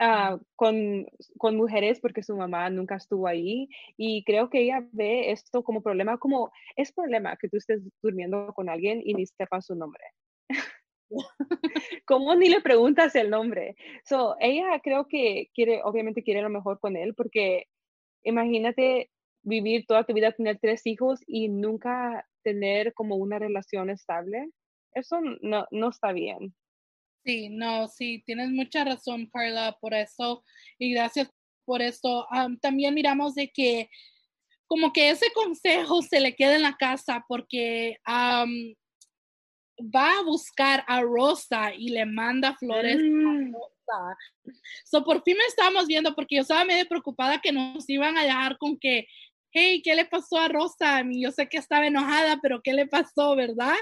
[0.00, 1.06] ah, con,
[1.38, 5.80] con, mujeres porque su mamá nunca estuvo ahí y creo que ella ve esto como
[5.80, 10.02] problema, como es problema que tú estés durmiendo con alguien y ni sepas su nombre.
[12.06, 13.76] ¿Cómo ni le preguntas el nombre?
[14.04, 17.66] So, ella creo que quiere, obviamente quiere lo mejor con él, porque
[18.22, 19.10] imagínate
[19.42, 24.50] vivir toda tu vida, tener tres hijos y nunca tener como una relación estable.
[24.92, 26.54] Eso no, no está bien.
[27.24, 30.44] Sí, no, sí, tienes mucha razón, Carla, por eso.
[30.78, 31.30] Y gracias
[31.64, 32.26] por eso.
[32.62, 33.90] también miramos de que
[34.66, 37.98] como que ese consejo se le queda en la casa porque
[39.80, 43.52] va a buscar a Rosa y le manda flores a Mm.
[43.52, 44.16] Rosa.
[44.84, 48.24] So, por fin me estábamos viendo porque yo estaba medio preocupada que nos iban a
[48.24, 49.06] dejar con que,
[49.50, 51.02] hey, ¿qué le pasó a Rosa?
[51.10, 53.76] Yo sé que estaba enojada, pero ¿qué le pasó, verdad?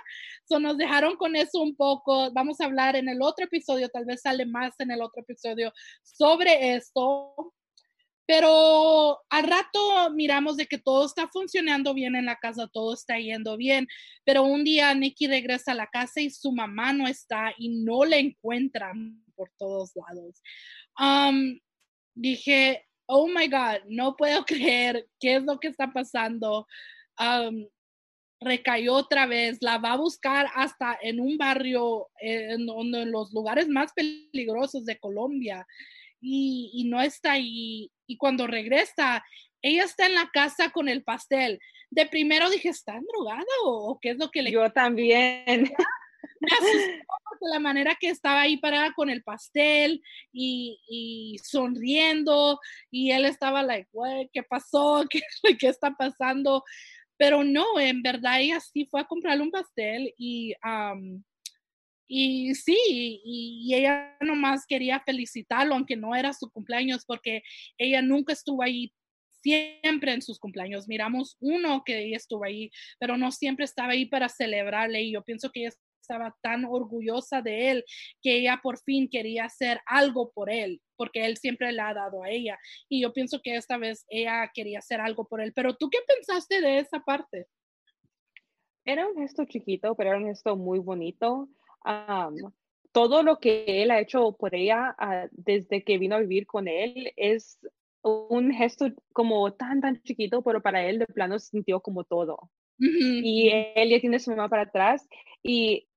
[0.48, 2.30] So, nos dejaron con eso un poco.
[2.32, 5.72] Vamos a hablar en el otro episodio, tal vez sale más en el otro episodio
[6.02, 7.52] sobre esto.
[8.26, 13.18] Pero al rato miramos de que todo está funcionando bien en la casa, todo está
[13.18, 13.86] yendo bien.
[14.24, 18.04] Pero un día Nikki regresa a la casa y su mamá no está y no
[18.04, 20.42] la encuentran por todos lados.
[20.98, 21.60] Um,
[22.14, 26.66] dije, oh my God, no puedo creer qué es lo que está pasando.
[27.18, 27.66] Um,
[28.40, 33.06] recayó otra vez, la va a buscar hasta en un barrio, eh, en uno de
[33.06, 35.66] los lugares más peligrosos de Colombia.
[36.20, 37.90] Y, y, no está ahí.
[38.06, 39.24] Y cuando regresa,
[39.62, 41.58] ella está en la casa con el pastel.
[41.90, 44.52] De primero dije, ¿está drogada o, qué es lo que le...
[44.52, 45.46] Yo también.
[46.40, 50.02] Me asustó porque la manera que estaba ahí parada con el pastel
[50.32, 52.60] y, y sonriendo
[52.90, 53.88] y él estaba like,
[54.32, 55.04] ¿qué pasó?
[55.10, 55.20] ¿Qué,
[55.58, 56.62] ¿Qué está pasando?
[57.16, 60.54] Pero no, en verdad ella sí fue a comprarle un pastel y...
[60.64, 61.22] Um,
[62.08, 63.20] y sí, y,
[63.64, 67.42] y, ella nomás quería felicitarlo, aunque no era su cumpleaños, porque
[67.78, 68.92] ella nunca estuvo ahí
[69.42, 70.88] siempre en sus cumpleaños.
[70.88, 75.02] Miramos uno que ella estuvo ahí, pero no siempre estaba ahí para celebrarle.
[75.02, 77.84] Y yo pienso que ella estaba tan orgullosa de él
[78.22, 82.22] que ella por fin quería hacer algo por él, porque él siempre le ha dado
[82.22, 82.58] a ella.
[82.88, 85.52] Y yo pienso que esta vez ella quería hacer algo por él.
[85.54, 87.46] Pero tú qué pensaste de esa parte?
[88.84, 91.48] Era un gesto chiquito, pero era un gesto muy bonito.
[91.86, 92.52] Um,
[92.92, 96.66] todo lo que él ha hecho por ella uh, desde que vino a vivir con
[96.66, 97.58] él es
[98.02, 102.50] un gesto como tan, tan chiquito, pero para él de plano se sintió como todo.
[102.78, 103.20] Uh -huh.
[103.24, 105.08] Y él ya tiene su mamá para atrás
[105.42, 105.88] y,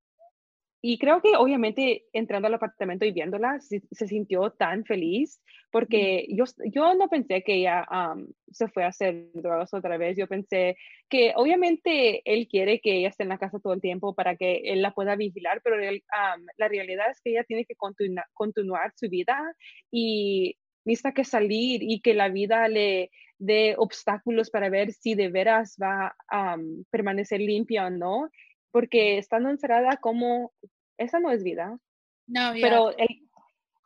[0.82, 6.26] y creo que obviamente entrando al apartamento y viéndola se, se sintió tan feliz porque
[6.28, 6.36] -huh.
[6.36, 10.16] yo, yo no pensé que ella um, se fue a hacer drogas otra vez.
[10.16, 10.76] Yo pensé
[11.08, 14.62] que obviamente él quiere que ella esté en la casa todo el tiempo para que
[14.64, 18.22] él la pueda vigilar, pero él, um, la realidad es que ella tiene que continu
[18.34, 19.54] continuar su vida
[19.90, 25.28] y necesita que salir y que la vida le dé obstáculos para ver si de
[25.28, 28.30] veras va a um, permanecer limpia o no,
[28.70, 30.52] porque estando encerrada como,
[30.98, 31.78] esa no es vida.
[32.26, 32.68] No, yeah.
[32.68, 33.28] Pero el,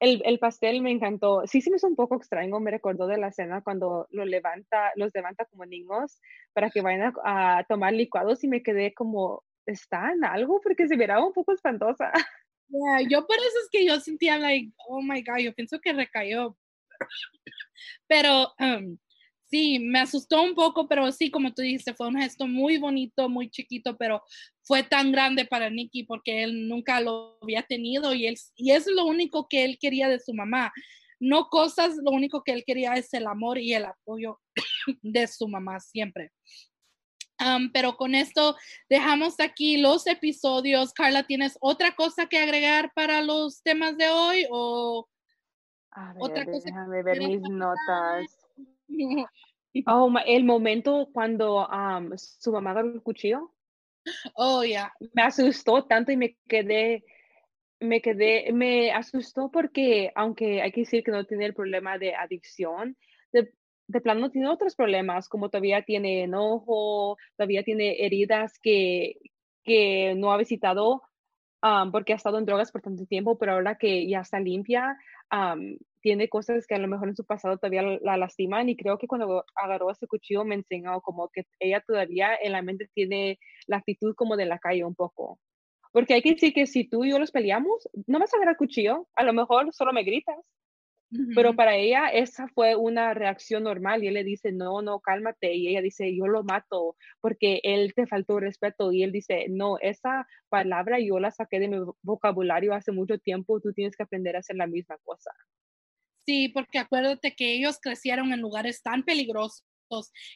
[0.01, 1.47] el, el, pastel me encantó.
[1.47, 4.93] Sí, sí me hizo un poco extraño, me recordó de la cena cuando lo levanta,
[4.97, 6.21] los levanta como niños
[6.53, 10.61] para que vayan a, a tomar licuados y me quedé como, ¿está en algo?
[10.63, 12.13] Porque se miraba un poco espantosa.
[12.69, 15.93] Yeah, yo por eso es que yo sentía, like, oh my God, yo pienso que
[15.93, 16.57] recayó.
[18.07, 18.97] Pero um,
[19.55, 23.29] sí, me asustó un poco, pero sí, como tú dijiste, fue un gesto muy bonito,
[23.29, 24.21] muy chiquito, pero
[24.63, 28.89] fue tan grande para Nicky porque él nunca lo había tenido y, él, y es
[28.89, 30.73] lo único que él quería de su mamá.
[31.21, 34.41] No cosas, lo único que él quería es el amor y el apoyo
[35.03, 36.33] de su mamá siempre.
[37.41, 38.57] Um, pero con esto
[38.89, 40.93] dejamos aquí los episodios.
[40.93, 45.09] Carla, ¿tienes otra cosa que agregar para los temas de hoy o
[45.93, 48.44] a ver, otra cosa déjame ver mis notas.
[49.87, 53.51] Oh, el momento cuando um, su mamá agarró el cuchillo.
[54.37, 54.69] Oh, ya.
[54.69, 54.93] Yeah.
[55.15, 57.05] Me asustó tanto y me quedé,
[57.81, 62.15] me quedé, me asustó porque, aunque hay que decir que no tiene el problema de
[62.15, 62.97] adicción,
[63.33, 63.53] de,
[63.89, 69.17] de plano tiene otros problemas, como todavía tiene enojo, todavía tiene heridas que,
[69.65, 71.03] que no ha visitado
[71.63, 74.97] um, porque ha estado en drogas por tanto tiempo, pero ahora que ya está limpia,
[75.33, 78.77] um, tiene cosas que a lo mejor en su pasado todavía la, la, lastiman y
[78.77, 82.91] creo que cuando agarró ese cuchillo me enseñó como que ella todavía en la mente
[82.95, 85.41] tiene la actitud como de la calle un poco.
[85.93, 88.59] Porque hay que decir que si tú y yo los peleamos, no vas a agarrar
[88.59, 90.37] cuchillo, a lo mejor solo me gritas.
[91.11, 91.33] Uh -huh.
[91.35, 95.55] Pero para ella esa fue una reacción normal y él le dice, no, no, cálmate.
[95.55, 98.93] Y ella dice, yo lo mato porque él te faltó respeto.
[98.93, 103.59] Y él dice, no, esa palabra yo la saqué de mi vocabulario hace mucho tiempo,
[103.61, 105.31] tú tienes que aprender a hacer la misma cosa.
[106.27, 109.63] Sí, porque acuérdate que ellos crecieron en lugares tan peligrosos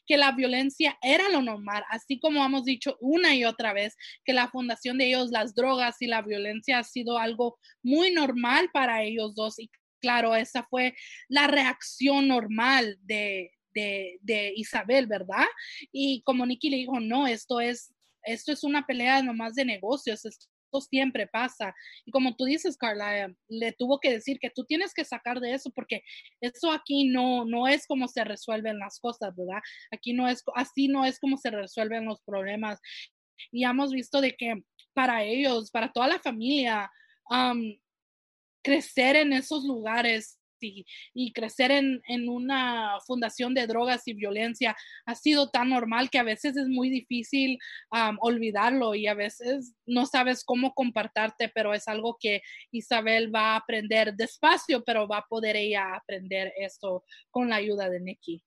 [0.06, 4.32] que la violencia era lo normal, así como hemos dicho una y otra vez, que
[4.32, 9.02] la fundación de ellos, las drogas y la violencia ha sido algo muy normal para
[9.02, 9.58] ellos dos.
[9.58, 9.70] Y
[10.00, 10.94] claro, esa fue
[11.28, 15.46] la reacción normal de, de, de Isabel, ¿verdad?
[15.92, 20.24] Y como Nicky le dijo, no, esto es, esto es una pelea nomás de negocios,
[20.80, 21.74] siempre pasa.
[22.04, 25.54] Y como tú dices, Carla, le tuvo que decir que tú tienes que sacar de
[25.54, 26.02] eso porque
[26.40, 29.60] eso aquí no, no es como se resuelven las cosas, ¿verdad?
[29.90, 32.80] Aquí no es, así no es como se resuelven los problemas.
[33.52, 34.62] Y hemos visto de que
[34.94, 36.90] para ellos, para toda la familia,
[38.62, 45.50] crecer en esos lugares y, crecer en, una fundación de drogas y violencia ha sido
[45.50, 47.58] tan normal que a veces es muy difícil
[48.20, 53.56] olvidarlo y a veces no sabes cómo compartarte, pero es algo que Isabel va a
[53.56, 58.42] aprender despacio, pero va a poder ella aprender esto con la ayuda de Nikki.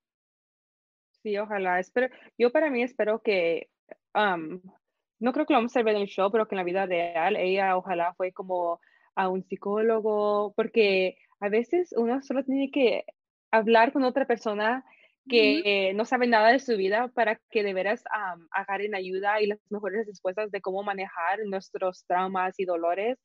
[1.24, 1.80] Sí, ojalá.
[1.80, 2.08] Espero,
[2.38, 3.70] yo para mí espero que,
[4.14, 6.86] no creo que lo vamos a ver en el show, pero que en la vida
[6.86, 8.80] real ella ojalá fue como
[9.16, 13.04] a un psicólogo, porque a veces uno solo tiene que
[13.52, 14.86] hablar con otra persona
[15.30, 18.04] que no sabe nada de su vida para que de veras
[18.52, 23.20] agarren ayuda y las mejores respuestas de cómo manejar nuestros traumas y dolores.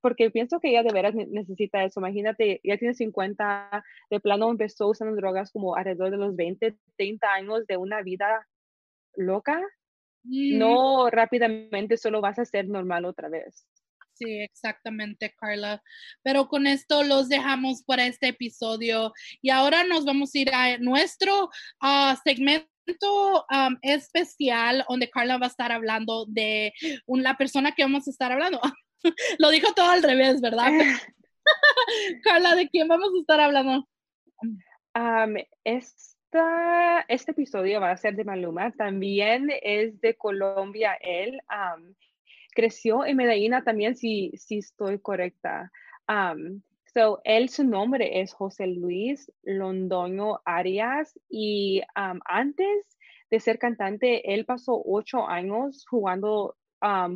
[0.00, 2.00] porque pienso que ella de veras necesita eso.
[2.00, 7.32] Imagínate, ya tiene 50, de plano empezó usando drogas como alrededor de los 20, 30
[7.32, 8.46] años de una vida
[9.16, 9.60] loca.
[10.22, 13.66] No rápidamente solo vas a ser normal otra vez.
[14.20, 15.82] Sí, exactamente, Carla.
[16.22, 20.76] Pero con esto los dejamos para este episodio y ahora nos vamos a ir a
[20.76, 21.48] nuestro
[21.80, 22.68] ah, segmento
[23.80, 26.74] especial donde Carla va a estar hablando de
[27.06, 28.60] la persona que vamos a estar hablando.
[29.38, 30.70] Lo dijo todo al revés, ¿verdad?
[32.22, 33.88] Carla, ¿de quién vamos a estar hablando?
[35.64, 41.40] esta, este episodio va a ser de Maluma, también es de Colombia él
[42.60, 45.72] creció en Medellín también, si, si estoy correcta.
[46.08, 46.60] Um,
[46.92, 52.98] so, él, su nombre es José Luis Londoño Arias y antes
[53.30, 56.56] de ser cantante, él pasó ocho años jugando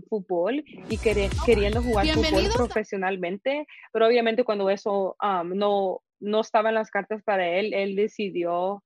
[0.08, 6.90] fútbol y queriendo jugar fútbol profesionalmente, pero obviamente cuando eso no, no estaba en las
[6.90, 8.82] cartas para él, él decidió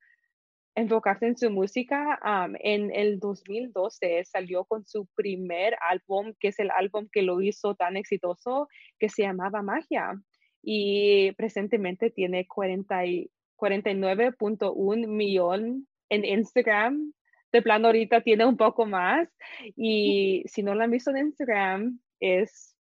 [0.79, 2.19] enfocarse en su música.
[2.61, 7.75] en el 2012 salió con su primer álbum, que es el álbum que lo hizo
[7.75, 8.69] tan exitoso,
[8.99, 10.21] que se llamaba Magia.
[10.63, 17.13] Y presentemente tiene 49.1 millón en Instagram.
[17.51, 19.29] De plano ahorita tiene un poco más.
[19.77, 22.77] Y si no la han visto en Instagram, es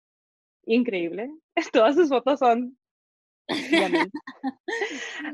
[0.67, 1.31] increíble.
[1.73, 2.78] Todas sus fotos son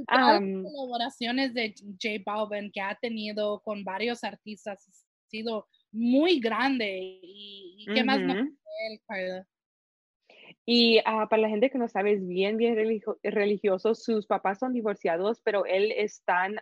[0.08, 4.92] las colaboraciones de J Balvin que ha tenido con varios artistas ha
[5.28, 8.34] sido muy grande y, qué más no
[10.66, 12.76] y ah, para la gente que no sabe, es bien, bien
[13.22, 13.94] religioso.
[13.94, 16.56] Sus papás son divorciados, pero él es tan,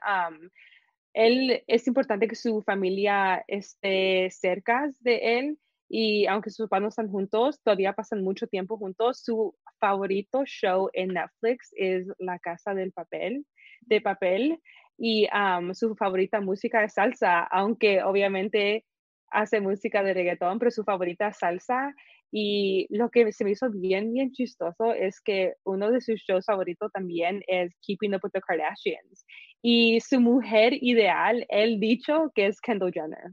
[1.15, 6.89] él es importante que su familia esté cerca de él y aunque sus papás no
[6.89, 9.23] están juntos, todavía pasan mucho tiempo juntos.
[9.23, 13.45] Su favorito show en Netflix es La Casa del Papel,
[13.81, 14.61] de Papel,
[14.97, 15.27] y
[15.73, 18.85] su favorita música es salsa, aunque obviamente
[19.33, 21.93] hace música de reggaetón, pero su favorita es salsa.
[22.31, 26.47] Y lo que se me hizo bien, bien chistoso es que uno de sus shows
[26.47, 29.27] favoritos también es Keeping Up with the Kardashians.
[29.61, 33.33] Y su mujer ideal, él dicho que es Kendall Jenner.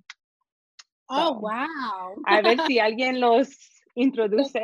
[1.07, 2.21] Oh, wow.
[2.25, 4.63] A ver si alguien los introduce.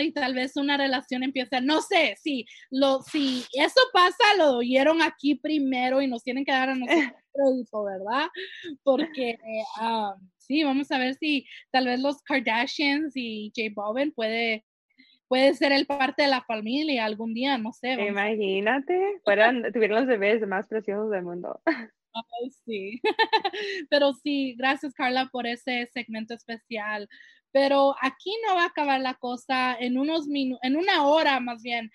[0.00, 5.02] Y tal vez una relación empieza, no sé, si, lo, si eso pasa, lo oyeron
[5.02, 7.12] aquí primero y nos tienen que dar a nosotros
[7.84, 8.28] ¿verdad?
[8.82, 9.36] Porque
[9.80, 14.64] um, sí, vamos a ver si tal vez los Kardashians y J Balvin puede
[15.32, 17.92] puede ser el parte de la familia algún día, no sé.
[17.92, 21.58] Imagínate, fueran, tuvieron los bebés más preciosos del mundo.
[22.66, 23.00] sí.
[23.88, 27.08] Pero sí, gracias Carla por ese segmento especial.
[27.52, 31.62] Pero aquí no va a acabar la cosa en unos minutos, en una hora más
[31.62, 31.90] bien.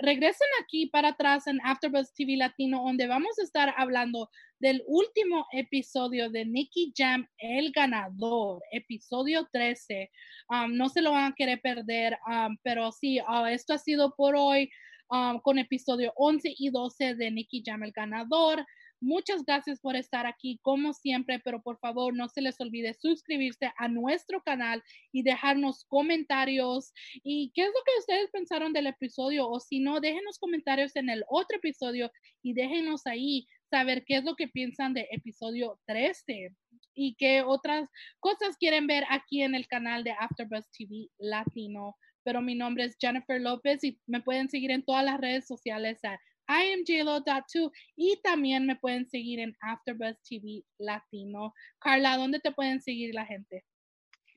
[0.00, 4.28] Regresen aquí para atrás en AfterBuzz TV Latino, donde vamos a estar hablando
[4.58, 10.10] del último episodio de Nicky Jam, el ganador, episodio 13.
[10.48, 14.14] Um, no se lo van a querer perder, um, pero sí, uh, esto ha sido
[14.16, 14.70] por hoy
[15.10, 18.64] um, con episodio 11 y 12 de Nicky Jam, el ganador.
[19.04, 23.70] Muchas gracias por estar aquí, como siempre, pero por favor no se les olvide suscribirse
[23.76, 24.82] a nuestro canal
[25.12, 26.90] y dejarnos comentarios
[27.22, 31.10] y qué es lo que ustedes pensaron del episodio o si no, déjenos comentarios en
[31.10, 32.10] el otro episodio
[32.42, 36.56] y déjenos ahí saber qué es lo que piensan de episodio 13
[36.94, 37.90] y qué otras
[38.20, 41.94] cosas quieren ver aquí en el canal de AfterBuzz TV Latino.
[42.22, 46.00] Pero mi nombre es Jennifer López y me pueden seguir en todas las redes sociales
[46.48, 51.52] IamJLo.2 y también me pueden seguir en AfterBuzz TV Latino.
[51.78, 53.64] Carla, ¿dónde te pueden seguir la gente?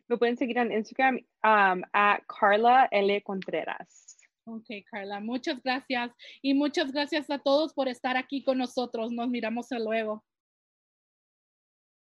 [0.08, 3.22] Me pueden seguir en Instagram um, a Carla L.
[3.24, 4.18] Contreras.
[4.46, 6.12] Ok, Carla, muchas gracias.
[6.42, 9.12] Y muchas gracias a todos por estar aquí con nosotros.
[9.12, 10.24] Nos miramos luego.